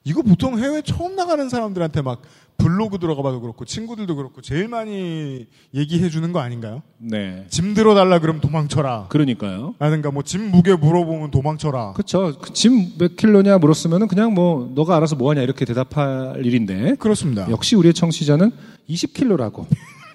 [0.03, 2.23] 이거 보통 해외 처음 나가는 사람들한테 막
[2.59, 6.83] 블로그 들어가봐도 그렇고 친구들도 그렇고 제일 많이 얘기해 주는 거 아닌가요?
[6.99, 7.45] 네.
[7.51, 9.07] 짐 들어달라 그러면 도망쳐라.
[9.09, 9.75] 그러니까요.
[9.81, 11.95] 라든가 뭐 짐 무게 물어보면 도망쳐라.
[11.95, 12.39] 그렇죠.
[12.53, 16.95] 짐몇 킬로냐 물었으면 그냥 뭐 너가 알아서 뭐 하냐 이렇게 대답할 일인데.
[16.97, 17.51] 그렇습니다.
[17.51, 18.53] 역시 우리의 청취자는
[18.89, 19.67] 20킬로라고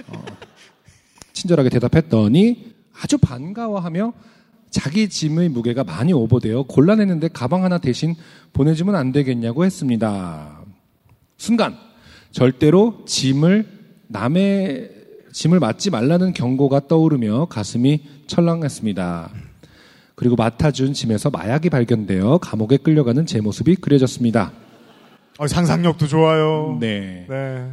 [0.08, 0.26] 어,
[1.34, 4.14] 친절하게 대답했더니 아주 반가워하며
[4.70, 8.16] 자기 짐의 무게가 많이 오버되어 곤란했는데 가방 하나 대신
[8.54, 10.62] 보내주면 안 되겠냐고 했습니다.
[11.38, 11.78] 순간
[12.32, 13.66] 절대로 짐을
[14.08, 14.92] 남의
[15.32, 19.30] 짐을 맞지 말라는 경고가 떠오르며 가슴이 철렁했습니다.
[20.16, 24.52] 그리고 맡아준 짐에서 마약이 발견되어 감옥에 끌려가는 제 모습이 그려졌습니다.
[25.38, 26.78] 어, 상상력도 좋아요.
[26.80, 27.28] 네.
[27.30, 27.72] 네.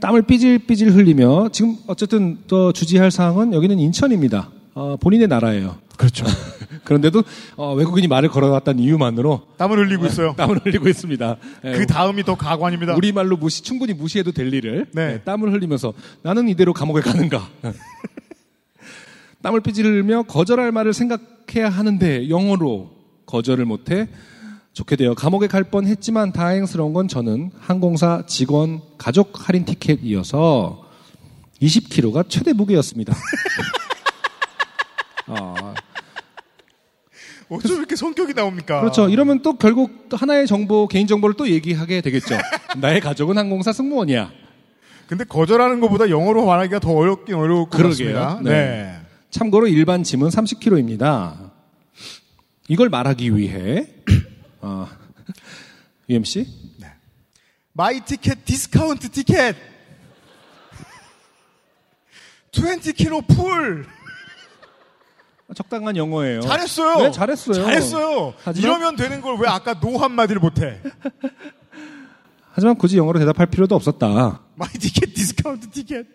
[0.00, 4.50] 땀을 삐질삐질 흘리며 지금 어쨌든 또 주지할 사항은 여기는 인천입니다.
[4.74, 5.76] 어, 본인의 나라예요.
[5.96, 6.26] 그렇죠.
[6.84, 7.22] 그런데도
[7.56, 10.34] 어, 외국인이 말을 걸어놨다는 이유만으로 땀을 흘리고 있어요.
[10.36, 11.36] 땀을 흘리고 있습니다.
[11.64, 12.94] 예, 그 다음이 더 가관입니다.
[12.94, 15.14] 우리 말로 무시 충분히 무시해도 될 일을 네.
[15.14, 15.92] 예, 땀을 흘리면서
[16.22, 17.48] 나는 이대로 감옥에 가는가?
[19.42, 22.90] 땀을 흘리며 거절할 말을 생각해야 하는데 영어로
[23.26, 24.08] 거절을 못해
[24.72, 30.84] 좋게 되어 감옥에 갈 뻔했지만 다행스러운 건 저는 항공사 직원 가족 할인 티켓 이어서
[31.62, 33.14] 20kg가 최대 무게였습니다.
[35.28, 35.74] 아,
[37.48, 38.80] 어쩜 이렇게 성격이 나옵니까?
[38.80, 39.08] 그렇죠.
[39.08, 42.36] 이러면 또 결국 또 하나의 정보, 개인 정보를 또 얘기하게 되겠죠.
[42.78, 44.32] 나의 가족은 항공사 승무원이야.
[45.06, 48.14] 근데 거절하는 것보다 영어로 말하기가 더 어렵긴 어려울 것 그러게요.
[48.14, 48.40] 같습니다.
[48.42, 48.50] 네.
[48.50, 49.00] 네.
[49.30, 51.52] 참고로 일반 짐은 30kg입니다.
[52.68, 53.86] 이걸 말하기 위해
[54.60, 54.88] 어,
[56.10, 56.46] UMC
[57.72, 59.54] my ticket discount ticket
[62.50, 63.86] 20kg full
[65.54, 66.40] 적당한 영어예요.
[66.40, 66.98] 잘했어요.
[67.04, 67.54] 네, 잘했어요.
[67.64, 68.34] 잘했어요.
[68.42, 70.80] 하지만- 이러면 되는 걸 왜 아까 no 한마디를 못해?
[72.52, 74.40] 하지만 굳이 영어로 대답할 필요도 없었다.
[74.54, 76.06] my ticket discount ticket.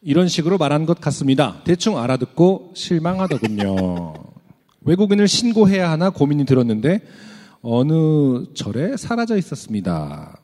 [0.00, 1.60] 이런 식으로 말한 것 같습니다.
[1.64, 4.14] 대충 알아듣고 실망하더군요.
[4.82, 7.00] 외국인을 신고해야 하나 고민이 들었는데
[7.60, 10.40] 어느 결에 사라져 있었습니다.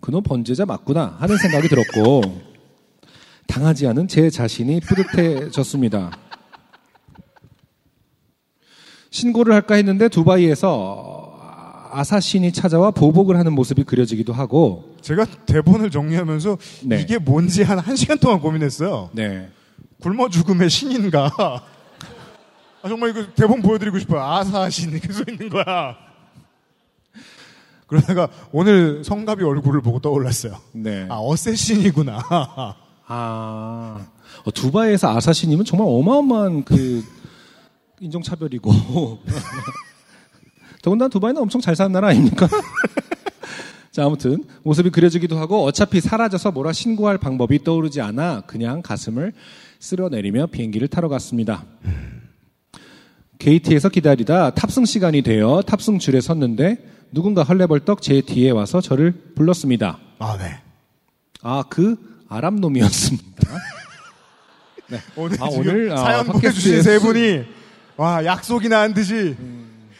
[0.00, 2.22] 그놈 범죄자 맞구나 하는 생각이 들었고
[3.46, 6.10] 당하지 않은 제 자신이 뿌듯해졌습니다.
[9.10, 11.28] 신고를 할까 했는데 두바이에서
[11.90, 17.00] 아사신이 찾아와 보복을 하는 모습이 그려지기도 하고 제가 대본을 정리하면서 네.
[17.00, 19.10] 이게 뭔지 한 1시간 동안 고민했어요.
[19.12, 19.48] 네.
[20.02, 21.30] 굶어 죽음의 신인가?
[22.82, 24.22] 아, 정말 이거 대본 보여드리고 싶어요.
[24.22, 25.96] 아사신 이렇게 써 있는 거야.
[27.86, 30.58] 그러다가 오늘 성갑이 얼굴을 보고 떠올랐어요.
[30.72, 31.06] 네.
[31.08, 32.22] 아, 어쌔신이구나.
[33.06, 34.06] 아,
[34.44, 37.02] 어, 두바이에서 아사시님은 정말 어마어마한 그
[38.00, 38.72] 인종차별이고.
[40.82, 42.48] 더군다나 두바이는 엄청 잘 사는 나라 아닙니까?
[43.90, 49.32] 자, 아무튼 모습이 그려지기도 하고 어차피 사라져서 뭐라 신고할 방법이 떠오르지 않아 그냥 가슴을
[49.80, 51.64] 쓸어내리며 비행기를 타러 갔습니다.
[53.38, 56.76] 게이트에서 기다리다 탑승 시간이 되어 탑승 줄에 섰는데
[57.12, 59.98] 누군가 헐레벌떡 제 뒤에 와서 저를 불렀습니다.
[60.18, 60.58] 아, 네.
[61.42, 61.96] 아, 그
[62.28, 63.26] 아랍 놈이었습니다.
[64.90, 64.98] 네.
[65.16, 67.44] 오늘, 아, 오늘, 아, 사연 팟캐스트에 보내주신 세 수- 분이
[67.98, 69.36] 와 약속이나 한 듯이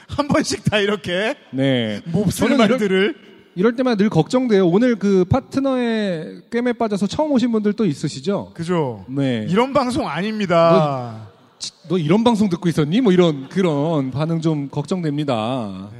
[0.09, 2.01] 한 번씩 다 이렇게 네.
[2.07, 3.15] 몹쓸 저는 이럴- 말들을
[3.57, 4.69] 이럴 때마다 늘 걱정돼요.
[4.69, 8.53] 오늘 그 파트너의 꿰매 빠져서 처음 오신 분들 또 있으시죠?
[8.55, 9.05] 그죠?
[9.09, 9.47] 네.
[9.51, 11.29] 이런 방송 아닙니다.
[11.89, 13.01] 너 이런 방송 듣고 있었니?
[13.01, 15.91] 뭐 이런 그런 반응 좀 걱정됩니다.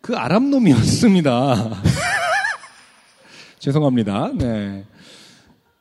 [0.00, 1.70] 그 아랍 놈이었습니다.
[3.58, 4.30] 죄송합니다.
[4.38, 4.86] 네.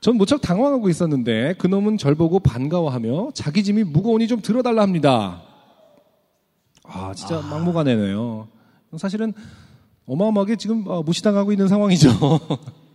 [0.01, 5.43] 전 무척 당황하고 있었는데 그 놈은 절 보고 반가워하며 자기 짐이 무거우니 좀 들어달라 합니다.
[6.83, 8.47] 아 진짜 막무가내네요.
[8.97, 9.33] 사실은
[10.05, 12.09] 어마어마하게 지금 어, 무시당하고 있는 상황이죠.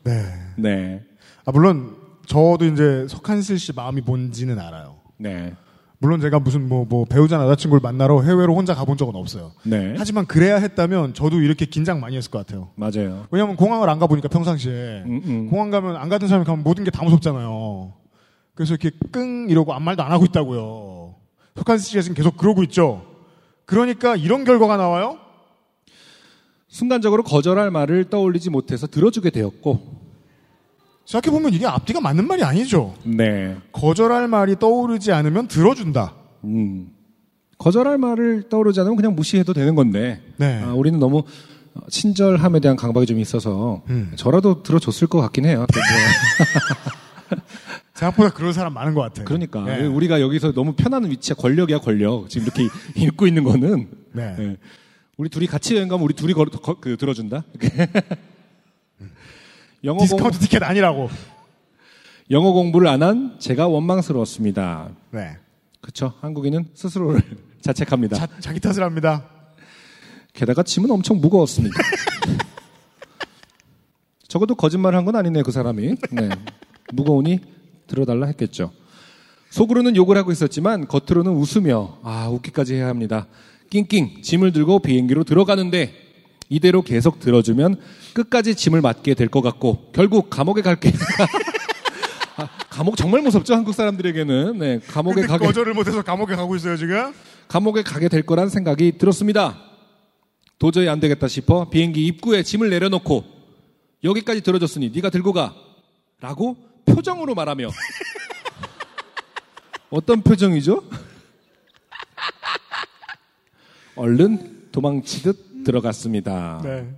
[0.05, 0.24] 네.
[0.57, 1.02] 네.
[1.44, 1.96] 아 물론
[2.26, 4.96] 저도 이제 석한슬 씨 마음이 뭔지는 알아요.
[5.18, 5.55] 네.
[6.05, 9.52] 물론 제가 무슨 뭐, 뭐 배우자 남자친구를 만나러 해외로 혼자 가본 적은 없어요.
[9.62, 9.94] 네.
[9.96, 12.68] 하지만 그래야 했다면 저도 이렇게 긴장 많이 했을 것 같아요.
[12.74, 13.26] 맞아요.
[13.30, 15.48] 왜냐하면 공항을 안 가보니까 평상시에 음, 음.
[15.48, 17.94] 공항 가면 안 가던 사람이 가면 모든 게 다 무섭잖아요.
[18.55, 21.14] 그래서 이렇게 끙 이러고 아무 말도 안 하고 있다고요.
[21.57, 23.02] 석한스 씨가 지금 계속 그러고 있죠.
[23.64, 25.18] 그러니까 이런 결과가 나와요.
[26.68, 30.03] 순간적으로 거절할 말을 떠올리지 못해서 들어주게 되었고
[31.07, 32.94] 생각해보면 이게 앞뒤가 맞는 말이 아니죠.
[33.05, 33.57] 네.
[33.72, 36.14] 거절할 말이 떠오르지 않으면 들어준다.
[36.44, 36.88] 음.
[37.59, 40.62] 거절할 말을 떠오르지 않으면 그냥 무시해도 되는 건데 네.
[40.62, 41.22] 아, 우리는 너무
[41.88, 44.12] 친절함에 대한 강박이 좀 있어서 음.
[44.16, 45.66] 저라도 들어줬을 것 같긴 해요.
[47.94, 49.24] 생각보다 그런 사람 많은 것 같아요.
[49.24, 49.86] 그러니까 네.
[49.86, 54.36] 우리가 여기서 너무 편한 위치야 권력이야 권력 지금 이렇게 읽고 있는 거는 네.
[54.38, 54.57] 예.
[55.16, 57.44] 우리 둘이 같이 여행 가면 우리 둘이 거, 거- 그, 들어준다.
[59.85, 61.09] 영어 discount ticket 아니라고.
[62.30, 64.91] 영어 공부를 안 한 제가 원망스러웠습니다.
[65.11, 65.37] 네.
[65.80, 66.14] 그렇죠.
[66.20, 67.20] 한국인은 스스로를
[67.61, 68.16] 자책합니다.
[68.16, 69.28] 자, 자기 탓을 합니다.
[70.32, 71.76] 게다가 짐은 엄청 무거웠습니다.
[74.26, 75.95] 적어도 거짓말을 한 건 아니네요, 그 사람이.
[76.12, 76.28] 네.
[76.93, 77.41] 무거우니
[77.87, 78.72] 들어달라 했겠죠.
[79.51, 83.26] 속으로는 욕을 하고 있었지만 겉으로는 웃으며 아 웃기까지 해야 합니다.
[83.70, 85.93] 낑낑 짐을 들고 비행기로 들어가는데
[86.49, 87.76] 이대로 계속 들어주면
[88.14, 90.92] 끝까지 짐을 맡게 될 것 같고 결국 감옥에 갈게.
[92.36, 94.59] 아, 감옥 정말 무섭죠 한국 사람들에게는.
[94.59, 97.12] 네, 감옥에 가게 거절을 못해서 감옥에 가고 있어요 지금.
[97.49, 99.59] 감옥에 가게 될 거란 생각이 들었습니다.
[100.59, 103.24] 도저히 안 되겠다 싶어 비행기 입구에 짐을 내려놓고
[104.03, 105.55] 여기까지 들어줬으니 네가 들고 가.
[106.20, 107.68] 라고 표정으로 말하며
[109.90, 110.82] 어떤 표정이죠?
[113.97, 116.60] 얼른 도망치듯 들어갔습니다.
[116.62, 116.88] 네.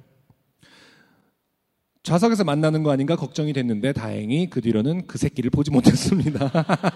[2.02, 6.52] 좌석에서 만나는 거 아닌가 걱정이 됐는데 다행히 그 뒤로는 그 새끼를 보지 못했습니다.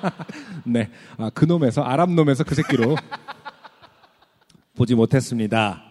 [0.65, 0.89] 네.
[1.17, 2.95] 아, 그 놈에서, 아랍 놈에서 그 새끼로
[4.77, 5.83] 보지 못했습니다.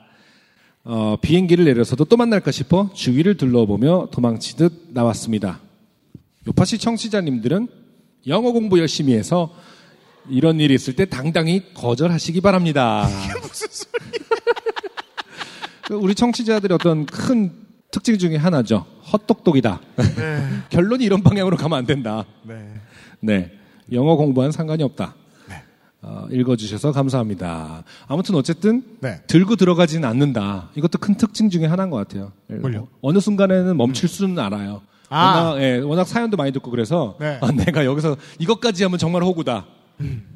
[0.86, 5.60] 어, 비행기를 내려서도 또 만날까 싶어 주위를 둘러보며 도망치듯 나왔습니다.
[6.48, 7.68] 요파시 청취자님들은
[8.28, 9.54] 영어 공부 열심히 해서
[10.30, 13.08] 이런 일이 있을 때 당당히 거절하시기 바랍니다.
[13.42, 13.89] 무슨 그
[15.90, 17.52] 우리 청취자들의 어떤 큰
[17.92, 18.86] 특징 중에 하나죠.
[19.12, 19.80] 헛똑똑이다.
[19.96, 20.44] 네.
[20.70, 22.26] 결론이 이런 방향으로 가면 안 된다.
[22.44, 22.74] 네.
[23.20, 23.52] 네.
[23.92, 25.16] 영어 공부와는 상관이 없다.
[26.02, 27.84] 어, 읽어주셔서 감사합니다.
[28.08, 29.22] 아무튼 어쨌든 네.
[29.28, 30.70] 들고 들어가지는 않는다.
[30.76, 32.32] 이것도 큰 특징 중에 하나인 것 같아요.
[32.48, 32.88] 뭘요?
[33.02, 34.82] 어느 순간에는 멈출 수는 알아요.
[35.10, 35.26] 아.
[35.26, 37.38] 워낙, 예, 워낙 사연도 많이 듣고 그래서 네.
[37.42, 39.66] 아, 내가 여기서 이것까지 하면 정말 호구다.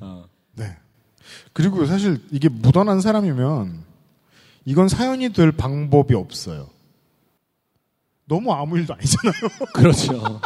[0.01, 0.25] 어.
[0.55, 0.75] 네.
[1.53, 3.83] 그리고 사실 이게 묻어난 사람이면
[4.65, 6.69] 이건 사연이 될 방법이 없어요.
[8.25, 9.33] 너무 아무 일도 아니잖아요.
[9.73, 10.41] 그렇죠.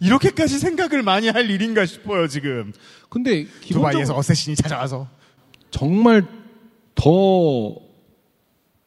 [0.00, 2.72] 이렇게까지 생각을 많이 할 일인가 싶어요, 지금.
[3.08, 5.08] 근데 두바이에서 어쌔신이 찾아와서.
[5.70, 6.26] 정말
[6.94, 7.76] 더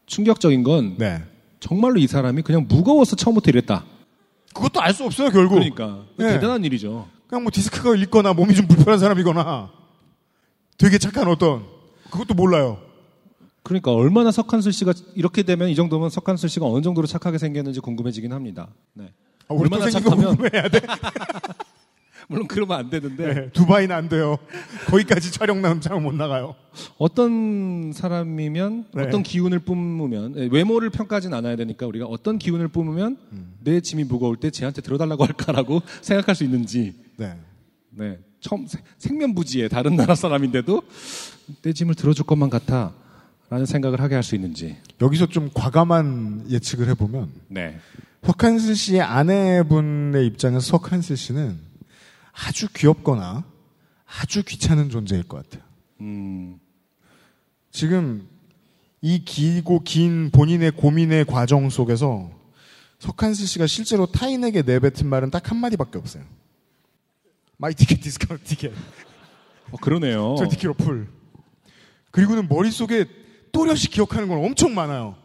[0.08, 1.24] 충격적인 건 네.
[1.60, 3.86] 정말로 이 사람이 그냥 무거워서 처음부터 이랬다.
[4.54, 5.56] 그것도 알 수 없어요, 결국.
[5.56, 6.34] 그러니까 네.
[6.34, 7.08] 대단한 일이죠.
[7.28, 9.72] 그냥 뭐 디스크가 있거나 몸이 좀 불편한 사람이거나
[10.78, 11.66] 되게 착한 어떤
[12.10, 12.80] 그것도 몰라요.
[13.64, 18.34] 그러니까 얼마나 석한슬 씨가 이렇게 되면 이 정도면 석한슬 씨가 어느 정도로 착하게 생겼는지 궁금해지긴
[18.34, 18.70] 합니다.
[18.94, 19.12] 네.
[19.48, 20.82] 아, 얼마나 착하면 궁금해야 돼.
[22.28, 24.38] 물론 그러면 안 되는데 네, 두바이는 안 돼요.
[24.88, 26.56] 거기까지 촬영 나면 촬영 못 나가요.
[26.98, 29.04] 어떤 사람이면 네.
[29.04, 33.54] 어떤 기운을 뿜으면 예, 외모를 평가하진 않아야 되니까 우리가 어떤 기운을 뿜으면 음.
[33.62, 37.36] 내 짐이 무거울 때 쟤한테 들어달라고 할까라고 생각할 수 있는지 네.
[37.90, 40.84] 네 처음 생- 생면부지에 다른 나라 사람인데도
[41.64, 42.94] 내 짐을 들어줄 것만 같아
[43.52, 47.78] 라는 생각을 하게 할 수 있는지 여기서 좀 과감한 예측을 해보면 네
[48.24, 51.60] 석한슬 씨의 아내분의 입장에서 석한슬 씨는
[52.32, 53.44] 아주 귀엽거나
[54.06, 55.68] 아주 귀찮은 존재일 것 같아요.
[56.00, 56.60] 음,
[57.72, 58.26] 지금
[59.02, 62.32] 이 길고 긴 본인의 고민의 과정 속에서
[63.00, 66.24] 석한슬 씨가 실제로 타인에게 내뱉은 말은 딱 한마디밖에 없어요.
[67.58, 68.72] My ticket discount ticket.
[69.72, 70.36] 어, 그러네요.
[70.38, 71.10] 저 ticket로 full.
[72.12, 73.06] 그리고는 머릿속에
[73.52, 75.16] 또렷이 기억하는 건 엄청 많아요.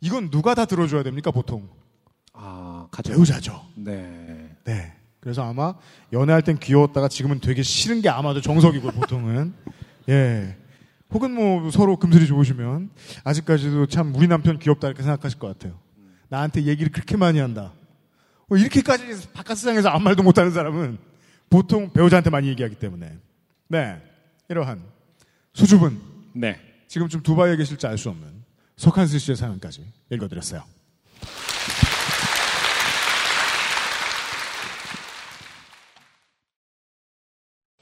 [0.00, 1.68] 이건 누가 다 들어줘야 됩니까, 보통?
[2.32, 3.66] 아 가족 배우자죠.
[3.74, 4.92] 네 네.
[5.20, 5.74] 그래서 아마
[6.12, 9.52] 연애할 땐 귀여웠다가 지금은 되게 싫은 게 아마도 정석이고 보통은
[10.08, 10.56] 예.
[11.12, 12.90] 혹은 뭐 서로 금슬이 좋으시면
[13.24, 15.78] 아직까지도 참 우리 남편 귀엽다 이렇게 생각하실 것 같아요.
[16.28, 17.72] 나한테 얘기를 그렇게 많이 한다.
[18.48, 20.98] 뭐 이렇게까지 바깥 세상에서 아무 말도 못하는 사람은
[21.50, 23.18] 보통 배우자한테 많이 얘기하기 때문에
[23.68, 24.00] 네
[24.48, 24.82] 이러한
[25.52, 26.00] 수줍은
[26.32, 26.58] 네.
[26.90, 28.44] 지금 좀 두바이에 계실지 알 수 없는
[28.76, 30.64] 석한슬 씨의 사연까지 읽어드렸어요.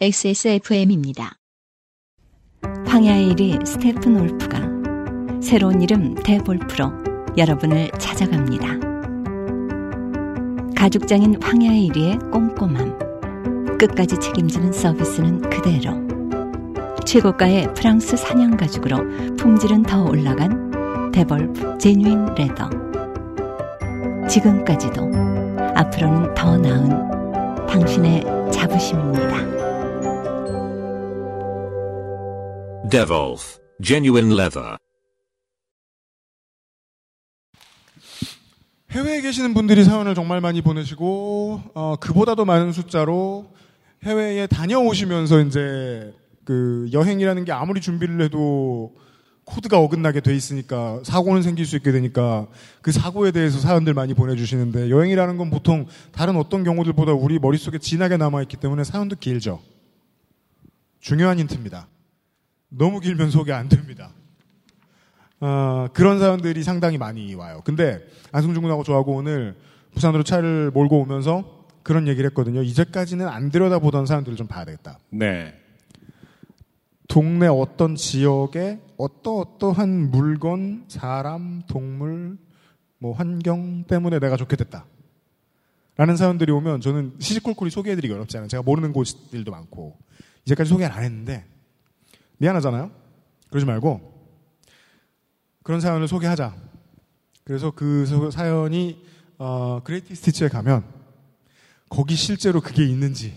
[0.00, 1.38] XSFM입니다.
[2.86, 4.60] 황야의 1위 스테픈 올프가
[5.40, 6.92] 새로운 이름 대볼프로
[7.38, 8.78] 여러분을 찾아갑니다.
[10.76, 16.07] 가죽장인 황야의 1위의 꼼꼼함, 끝까지 책임지는 서비스는 그대로.
[17.08, 18.98] 최고가의 프랑스 사냥 가죽으로
[19.36, 22.68] 품질은 더 올라간 데볼프 제뉴인 레더.
[24.28, 25.10] 지금까지도
[25.74, 28.20] 앞으로는 더 나은 당신의
[28.52, 29.38] 자부심입니다.
[32.90, 34.76] Devolf, genuine leather.
[38.90, 43.50] 해외에 계시는 분들이 사연을 정말 많이 보내시고 어, 그보다도 많은 숫자로
[44.04, 46.12] 해외에 다녀오시면서 이제
[46.48, 48.94] 그 여행이라는 게 아무리 준비를 해도
[49.44, 52.46] 코드가 어긋나게 돼 있으니까 사고는 생길 수 있게 되니까
[52.80, 58.16] 그 사고에 대해서 사연들 많이 보내주시는데 여행이라는 건 보통 다른 어떤 경우들보다 우리 머릿속에 진하게
[58.16, 59.60] 남아있기 때문에 사연도 길죠.
[61.00, 61.86] 중요한 힌트입니다.
[62.70, 64.14] 너무 길면 소개 안 됩니다.
[65.40, 67.60] 어, 그런 사연들이 상당히 많이 와요.
[67.62, 68.00] 근데
[68.32, 69.54] 안승준 군하고 저하고 오늘
[69.92, 72.62] 부산으로 차를 몰고 오면서 그런 얘기를 했거든요.
[72.62, 74.98] 이제까지는 안 들여다보던 사연들을 좀 봐야 되겠다.
[75.10, 75.67] 네.
[77.08, 82.38] 동네 어떤 지역에 어떠 어떠한 물건, 사람, 동물,
[82.98, 84.84] 뭐 환경 때문에 내가 좋게 됐다.
[85.96, 88.48] 라는 사연들이 오면 저는 시시콜콜이 소개해드리기 어렵지 않아요.
[88.48, 89.98] 제가 모르는 곳들도 많고.
[90.44, 91.44] 이제까지 소개를 안 했는데
[92.36, 92.90] 미안하잖아요.
[93.50, 94.16] 그러지 말고
[95.62, 96.54] 그런 사연을 소개하자.
[97.44, 99.02] 그래서 그 사연이
[99.38, 100.84] 어, 그레이티 스티치에 가면
[101.88, 103.34] 거기 실제로 그게 있는지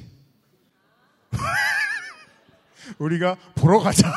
[2.99, 4.11] 우리가 보러 가자.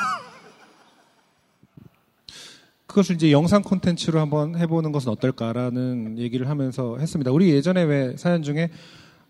[2.87, 7.33] 그것을 이제 영상 콘텐츠로 한번 해보는 것은 어떨까라는 얘기를 하면서 했습니다.
[7.33, 8.71] 우리 예전에 왜 사연 중에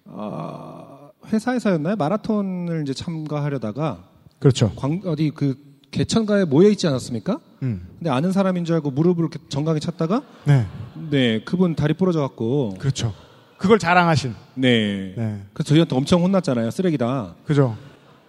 [0.04, 1.96] 어, 회사에서였나요?
[1.96, 4.04] 마라톤을 이제 참가하려다가
[4.38, 4.72] 그렇죠.
[4.76, 5.56] 광, 어디 그
[5.90, 7.40] 개천가에 모여 있지 않았습니까?
[7.62, 7.86] 음.
[7.98, 10.66] 근데 아는 사람인 줄 알고 무릎을 이렇게 정강에 찼다가 네.
[11.10, 13.14] 네, 그분 다리 부러져 갖고 그렇죠.
[13.56, 14.34] 그걸 자랑하신.
[14.56, 15.14] 네.
[15.16, 15.42] 네.
[15.54, 16.70] 그래서 저희한테 엄청 혼났잖아요.
[16.70, 17.36] 쓰레기다.
[17.46, 17.76] 그죠.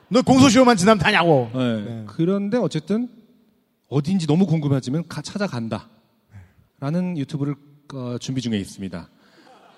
[0.09, 1.49] 너 공소시효만 지나면 다냐고.
[1.53, 2.03] 네.
[2.07, 3.09] 그런데 어쨌든
[3.89, 5.89] 어딘지 너무 궁금하지만 가, 찾아간다.
[6.79, 7.55] 라는 유튜브를
[7.93, 9.09] 어, 준비 중에 있습니다.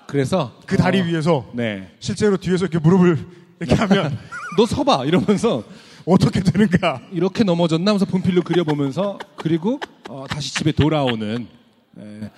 [0.07, 1.91] 그래서 그 다리 어, 위에서 네.
[1.99, 3.17] 실제로 뒤에서 이렇게 무릎을
[3.59, 4.17] 이렇게 하면
[4.57, 5.63] 너 서봐 이러면서
[6.05, 11.47] 어떻게 되는가 이렇게 넘어졌나 하면서 분필로 그려보면서 그리고 어, 다시 집에 돌아오는
[11.91, 12.31] 네.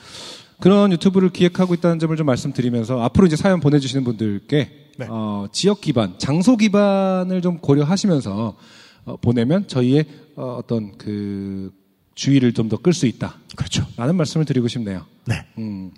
[0.60, 5.08] 그런 유튜브를 기획하고 있다는 점을 좀 말씀드리면서 앞으로 이제 사연 보내주시는 분들께 네.
[5.10, 8.58] 어, 지역 기반, 장소 기반을 좀 고려하시면서
[9.06, 11.72] 어, 보내면 저희의 어, 어떤 그
[12.16, 13.38] 주의를 좀 더 끌 수 있다.
[13.56, 13.88] 그렇죠.
[13.96, 15.06] 라는 말씀을 드리고 싶네요.
[15.26, 15.46] 네.
[15.58, 15.92] 음.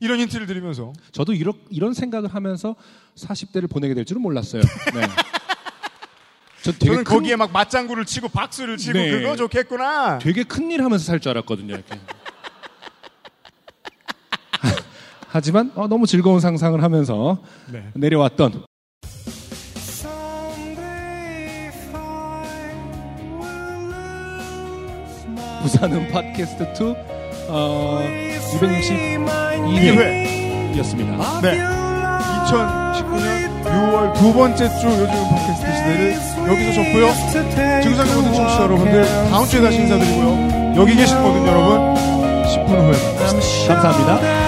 [0.00, 2.74] 이런 힌트를 드리면서 저도 이런, 이런 생각을 하면서
[3.16, 4.62] 40대를 보내게 될 줄은 몰랐어요.
[4.62, 5.00] 네.
[6.62, 9.10] 저 되게 저는 큰- 거기에 막 맞장구를 치고 박수를 치고 네.
[9.10, 10.18] 그거 좋겠구나.
[10.20, 11.74] 되게 큰일 하면서 살 줄 알았거든요.
[11.74, 11.98] 이렇게.
[15.30, 17.36] 하지만 어, 너무 즐거운 상상을 하면서
[17.70, 17.84] 네.
[17.94, 18.62] 내려왔던
[25.62, 26.66] 부산은 팟캐스트 2
[27.48, 28.00] 어,
[28.58, 31.40] 262회였습니다.
[31.42, 31.58] 네.
[32.46, 36.12] 2019년 6월 두 번째 주 요즘 팟캐스트 시대를
[36.48, 37.12] 여기서 접고요.
[37.82, 40.28] 지구상의 모든 청취자 여러분들 다음 주에 다시 인사드리고요.
[40.76, 41.94] 여기 계신 모든 여러분
[42.44, 43.74] 10분 후에 만나겠습니다.
[43.74, 44.47] 감사합니다.